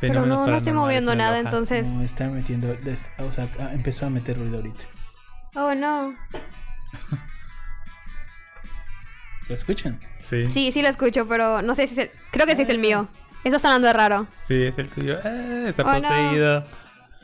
Pero 0.00 0.26
no, 0.26 0.46
no 0.46 0.56
estoy 0.56 0.72
moviendo 0.72 1.14
nada, 1.14 1.38
Loja. 1.38 1.48
entonces. 1.48 1.86
No, 1.86 2.02
está 2.02 2.28
metiendo. 2.28 2.76
O 3.18 3.32
sea, 3.32 3.48
ah, 3.60 3.70
empezó 3.72 4.06
a 4.06 4.10
meter 4.10 4.36
ruido 4.38 4.56
ahorita. 4.56 4.84
Oh, 5.54 5.74
no. 5.74 6.14
¿Lo 9.48 9.54
escuchan? 9.54 10.00
Sí, 10.22 10.44
sí, 10.44 10.50
Sí, 10.50 10.72
sí 10.72 10.82
lo 10.82 10.88
escucho, 10.88 11.26
pero 11.26 11.62
no 11.62 11.74
sé 11.74 11.86
si 11.86 11.94
es 11.94 11.98
el... 11.98 12.10
Creo 12.30 12.46
que 12.46 12.56
sí 12.56 12.62
es 12.62 12.68
el 12.68 12.78
mío. 12.78 13.08
Está 13.44 13.58
sonando 13.58 13.92
raro. 13.92 14.26
es 14.48 14.78
el 14.78 14.88
tuyo. 14.88 15.18
Ah, 15.24 15.64
está 15.68 15.82
Oh, 15.82 15.92
no. 15.94 16.00
poseído. 16.08 16.64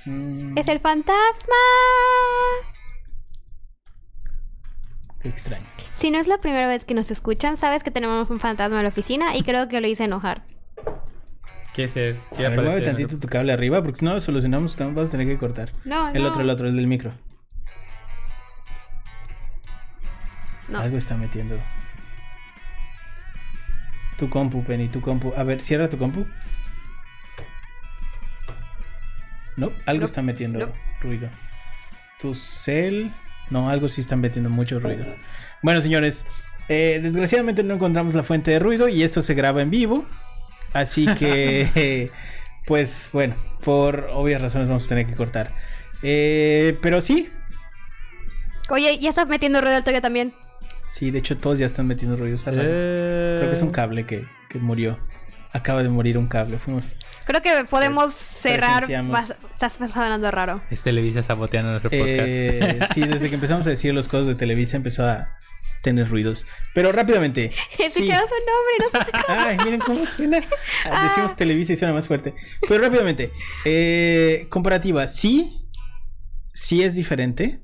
Mm, 0.04 0.58
¡Es 0.58 0.68
el 0.68 0.80
fantasma! 0.80 1.54
Qué 5.22 5.28
extraño. 5.28 5.66
Si 5.94 6.10
no 6.10 6.18
es 6.18 6.26
la 6.28 6.38
primera 6.38 6.66
vez 6.68 6.84
que 6.84 6.94
nos 6.94 7.10
escuchan, 7.10 7.56
sabes 7.56 7.82
que 7.82 7.90
tenemos 7.90 8.30
un 8.30 8.40
fantasma 8.40 8.76
en 8.78 8.82
la 8.84 8.88
oficina 8.88 9.36
y 9.36 9.42
creo 9.42 9.68
que 9.68 9.80
lo 9.80 9.86
hice 9.88 10.04
enojar. 10.04 10.42
¿Qué 11.74 11.84
A 12.46 12.48
ver, 12.50 12.60
mueve 12.60 12.76
el- 12.78 12.82
tantito 12.84 13.18
tu 13.18 13.28
cable 13.28 13.52
arriba 13.52 13.82
porque 13.82 14.00
si 14.00 14.04
no 14.04 14.12
lo 14.14 14.20
solucionamos, 14.20 14.74
te 14.76 14.84
vas 14.84 15.08
a 15.08 15.10
tener 15.12 15.26
que 15.28 15.38
cortar. 15.38 15.70
No, 15.84 16.08
El 16.08 16.22
no. 16.22 16.28
otro, 16.30 16.42
el 16.42 16.50
otro, 16.50 16.66
el 16.68 16.74
del 16.76 16.86
micro. 16.88 17.12
No. 20.68 20.80
Algo 20.80 20.98
está 20.98 21.16
metiendo. 21.16 21.56
Tu 24.18 24.28
compu, 24.28 24.64
Penny, 24.64 24.88
tu 24.88 25.00
compu. 25.00 25.32
A 25.36 25.44
ver, 25.44 25.60
cierra 25.60 25.88
tu 25.88 25.96
compu. 25.96 26.26
No, 29.56 29.72
algo 29.86 30.00
No, 30.00 30.06
está 30.06 30.22
metiendo 30.22 30.58
no. 30.58 30.72
ruido. 31.00 31.28
Tu 32.18 32.34
cel. 32.34 33.12
No, 33.50 33.68
algo 33.68 33.88
sí 33.88 34.00
está 34.00 34.16
metiendo 34.16 34.50
mucho 34.50 34.78
ruido. 34.80 35.06
Bueno, 35.62 35.80
señores, 35.80 36.26
eh, 36.68 37.00
desgraciadamente 37.02 37.62
no 37.62 37.74
encontramos 37.74 38.14
la 38.14 38.22
fuente 38.22 38.50
de 38.50 38.58
ruido 38.58 38.88
y 38.88 39.02
esto 39.02 39.22
se 39.22 39.34
graba 39.34 39.62
en 39.62 39.70
vivo. 39.70 40.04
Así 40.72 41.06
que, 41.18 41.70
eh, 41.74 42.10
pues 42.66 43.10
bueno, 43.12 43.36
por 43.64 44.08
obvias 44.12 44.42
razones 44.42 44.68
vamos 44.68 44.84
a 44.84 44.88
tener 44.88 45.06
que 45.06 45.14
cortar. 45.14 45.54
Eh, 46.02 46.78
pero 46.82 47.00
sí, 47.00 47.30
Oye, 48.70 48.98
ya 48.98 49.08
estás 49.10 49.26
metiendo 49.28 49.60
ruido 49.60 49.78
el 49.78 49.84
tuyo 49.84 50.02
también. 50.02 50.34
Sí, 50.88 51.10
de 51.10 51.18
hecho 51.18 51.36
todos 51.36 51.58
ya 51.58 51.66
están 51.66 51.86
metiendo 51.86 52.16
ruido. 52.16 52.36
Está 52.36 52.50
raro. 52.50 52.62
Eh, 52.70 53.36
Creo 53.38 53.50
que 53.50 53.56
es 53.56 53.62
un 53.62 53.70
cable 53.70 54.06
que, 54.06 54.26
que 54.48 54.58
murió. 54.58 54.98
Acaba 55.52 55.82
de 55.82 55.88
morir 55.88 56.18
un 56.18 56.26
cable. 56.26 56.58
Fuimos. 56.58 56.94
Creo 57.24 57.40
que 57.40 57.64
podemos 57.70 58.12
cerrar. 58.14 58.84
Presenciamos. 58.84 59.12
Vas- 59.12 59.34
Estás 59.54 59.90
sonando 59.92 60.30
raro. 60.30 60.60
Es 60.70 60.82
Televisa 60.82 61.22
saboteando 61.22 61.70
nuestro 61.70 61.90
podcast. 61.90 62.06
Eh, 62.26 62.78
sí, 62.94 63.00
desde 63.00 63.28
que 63.28 63.34
empezamos 63.36 63.66
a 63.66 63.70
decir 63.70 63.94
los 63.94 64.08
cosas 64.08 64.26
de 64.28 64.34
Televisa 64.34 64.76
empezó 64.76 65.04
a 65.06 65.36
tener 65.82 66.08
ruidos. 66.10 66.44
Pero 66.74 66.92
rápidamente. 66.92 67.50
sí. 67.76 67.82
Escuchado 67.84 68.26
su 68.28 68.34
nombre, 68.34 68.92
no 68.92 69.00
sé. 69.00 69.24
Ay, 69.28 69.56
miren 69.64 69.80
cómo 69.80 70.04
suena. 70.04 70.40
Ah, 70.84 71.04
Decimos 71.08 71.34
Televisa 71.34 71.72
y 71.72 71.76
suena 71.76 71.94
más 71.94 72.06
fuerte. 72.06 72.34
Pero 72.68 72.82
rápidamente. 72.82 73.32
eh, 73.64 74.46
comparativa. 74.50 75.06
Sí. 75.06 75.64
Sí 76.52 76.82
es 76.82 76.94
diferente. 76.94 77.62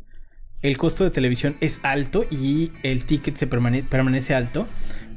El 0.64 0.78
costo 0.78 1.04
de 1.04 1.10
televisión 1.10 1.56
es 1.60 1.78
alto 1.82 2.24
y 2.30 2.72
el 2.82 3.04
ticket 3.04 3.36
se 3.36 3.48
permane- 3.48 3.86
permanece 3.86 4.34
alto. 4.34 4.66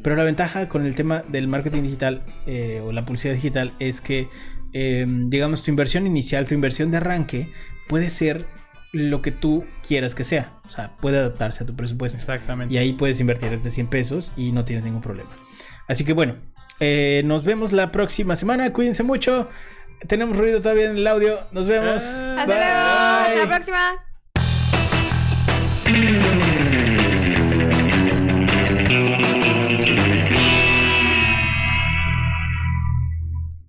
Pero 0.03 0.15
la 0.15 0.23
ventaja 0.23 0.69
con 0.69 0.85
el 0.85 0.93
tema 0.93 1.23
del 1.27 1.47
marketing 1.47 1.81
digital 1.83 2.23
eh, 2.45 2.81
o 2.85 2.91
la 2.91 3.05
publicidad 3.05 3.33
digital 3.33 3.71
es 3.79 3.99
que, 4.01 4.29
eh, 4.73 5.05
digamos, 5.07 5.63
tu 5.63 5.71
inversión 5.71 6.05
inicial, 6.05 6.47
tu 6.47 6.53
inversión 6.53 6.91
de 6.91 6.97
arranque, 6.97 7.51
puede 7.87 8.09
ser 8.09 8.45
lo 8.93 9.21
que 9.21 9.31
tú 9.31 9.65
quieras 9.87 10.15
que 10.15 10.23
sea. 10.23 10.59
O 10.65 10.69
sea, 10.69 10.95
puede 10.97 11.17
adaptarse 11.17 11.63
a 11.63 11.65
tu 11.67 11.75
presupuesto. 11.75 12.17
Exactamente. 12.17 12.73
Y 12.73 12.77
ahí 12.77 12.93
puedes 12.93 13.19
invertir 13.19 13.49
desde 13.49 13.69
100 13.69 13.87
pesos 13.87 14.33
y 14.37 14.51
no 14.51 14.65
tienes 14.65 14.83
ningún 14.85 15.01
problema. 15.01 15.29
Así 15.87 16.03
que 16.03 16.13
bueno, 16.13 16.35
eh, 16.79 17.21
nos 17.25 17.45
vemos 17.45 17.71
la 17.71 17.91
próxima 17.91 18.35
semana. 18.35 18.73
Cuídense 18.73 19.03
mucho. 19.03 19.49
Tenemos 20.07 20.35
ruido 20.37 20.61
todavía 20.61 20.91
en 20.91 20.97
el 20.97 21.07
audio. 21.07 21.39
Nos 21.53 21.67
vemos. 21.67 22.03
Ah. 22.03 22.41
Hasta 22.41 22.45
luego. 22.45 22.61
Hasta 22.63 23.35
la 23.45 23.55
próxima. 23.55 23.77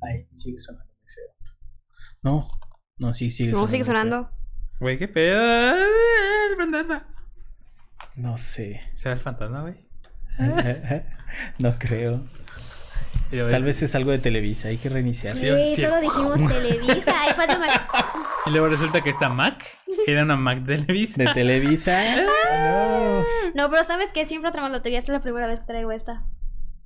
Ay, 0.02 0.26
sigue 0.28 0.58
sonando 0.58 0.92
muy 0.98 1.08
feo. 1.08 1.24
No, 2.22 2.48
no, 2.98 3.12
sí, 3.12 3.30
sigue 3.30 3.50
sonando. 3.50 3.58
¿Cómo 3.60 3.68
sigue 3.68 3.84
sonando? 3.84 4.30
Güey, 4.80 4.98
qué 4.98 5.08
pedo. 5.08 5.76
El 6.50 6.56
fantasma. 6.56 7.06
No 8.16 8.36
sé. 8.36 8.82
¿Será 8.94 9.14
el 9.14 9.20
fantasma, 9.20 9.62
güey? 9.62 9.88
no 11.58 11.78
creo. 11.78 12.26
Tal 13.30 13.62
vez 13.62 13.82
es 13.82 13.94
algo 13.94 14.10
de 14.10 14.18
Televisa, 14.18 14.68
hay 14.68 14.78
que 14.78 14.88
reiniciar. 14.88 15.34
Sí, 15.38 15.76
solo 15.76 16.00
dijimos 16.00 16.36
Televisa. 16.36 17.14
Ay. 17.22 17.32
Y 18.46 18.50
luego 18.50 18.68
resulta 18.68 19.02
que 19.02 19.10
esta 19.10 19.28
Mac 19.28 19.62
era 20.06 20.22
una 20.22 20.36
Mac 20.36 20.60
de 20.60 20.78
Televisa. 20.78 21.22
De 21.22 21.26
Televisa. 21.34 22.00
no. 22.24 23.24
No, 23.54 23.70
pero 23.70 23.84
¿sabes 23.84 24.10
qué? 24.12 24.24
Siempre 24.26 24.48
otra 24.48 24.66
lotería. 24.70 24.98
Esta 24.98 25.12
es 25.12 25.18
la 25.18 25.22
primera 25.22 25.46
vez 25.46 25.60
que 25.60 25.66
traigo 25.66 25.92
esta. 25.92 26.24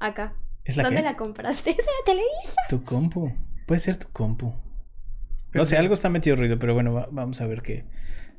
Acá. 0.01 0.35
¿Es 0.65 0.77
la 0.77 0.83
¿Dónde 0.85 0.99
que? 0.99 1.05
la 1.05 1.17
compraste? 1.17 1.71
¿Es 1.73 1.77
de 1.77 1.83
Televisa? 2.05 2.61
Tu 2.69 2.83
compu. 2.83 3.33
Puede 3.67 3.81
ser 3.81 3.97
tu 3.97 4.09
compu. 4.09 4.53
No 5.53 5.65
sé, 5.65 5.77
algo 5.77 5.95
está 5.95 6.09
metido 6.09 6.35
ruido, 6.35 6.59
pero 6.59 6.75
bueno, 6.75 6.93
va- 6.95 7.09
vamos 7.13 7.41
a 7.41 7.47
ver 7.47 7.63
que, 7.63 7.85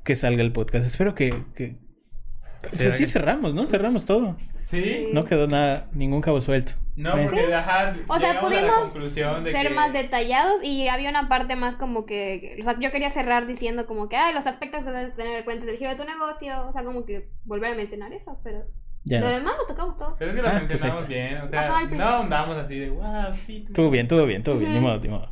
que 0.03 0.15
salga 0.17 0.41
el 0.41 0.51
podcast. 0.51 0.85
Espero 0.85 1.15
que... 1.15 1.43
que... 1.55 1.77
Pues 2.71 2.95
sí 2.95 3.05
cerramos, 3.05 3.53
¿no? 3.53 3.65
Cerramos 3.65 4.05
todo. 4.05 4.37
¿Sí? 4.63 5.09
No 5.13 5.25
quedó 5.25 5.47
nada, 5.47 5.87
ningún 5.93 6.21
cabo 6.21 6.39
suelto. 6.41 6.73
No, 6.95 7.11
porque 7.13 7.53
ajá, 7.53 7.95
O 8.07 8.19
sea, 8.19 8.39
pudimos 8.39 8.93
de 9.43 9.51
ser 9.51 9.67
que- 9.67 9.73
más 9.73 9.91
detallados 9.93 10.63
y 10.63 10.87
había 10.87 11.09
una 11.09 11.27
parte 11.27 11.55
más 11.55 11.75
como 11.75 12.05
que, 12.05 12.57
o 12.61 12.63
sea, 12.63 12.79
yo 12.79 12.91
quería 12.91 13.09
cerrar 13.09 13.45
diciendo 13.45 13.85
como 13.85 14.07
que, 14.09 14.15
ay, 14.15 14.33
los 14.33 14.45
aspectos 14.47 14.83
que 14.83 14.91
debes 14.91 15.15
tener 15.15 15.37
en 15.39 15.43
cuenta 15.43 15.65
del 15.65 15.77
giro 15.77 15.89
de 15.89 15.95
tu 15.97 16.05
negocio, 16.05 16.67
o 16.67 16.71
sea, 16.71 16.83
como 16.83 17.05
que 17.05 17.29
volver 17.43 17.73
a 17.73 17.75
mencionar 17.75 18.13
eso, 18.13 18.39
pero 18.43 18.63
Ya. 19.03 19.19
lo 19.19 19.25
no. 19.27 19.31
demás 19.33 19.53
lo 19.59 19.65
tocamos 19.65 19.97
todo. 19.97 20.15
Pero 20.17 20.31
es 20.31 20.35
que 20.37 20.41
lo 20.43 20.47
Ah, 20.47 20.51
pues 20.51 20.69
mencionamos 20.69 20.97
está. 20.97 21.07
bien, 21.09 21.37
o 21.41 21.49
sea, 21.49 21.67
Ajá, 21.69 21.85
no 21.87 22.03
ahondamos 22.03 22.57
así 22.57 22.79
de 22.79 22.89
wow, 22.89 23.03
sí. 23.45 23.63
tú- 23.67 23.73
Todo 23.73 23.89
bien, 23.89 24.07
todo 24.07 24.25
bien, 24.25 24.43
todo 24.43 24.57
bien. 24.57 24.73
Ni 24.73 24.79
modo, 24.79 24.99
ni 24.99 25.09
modo. 25.09 25.29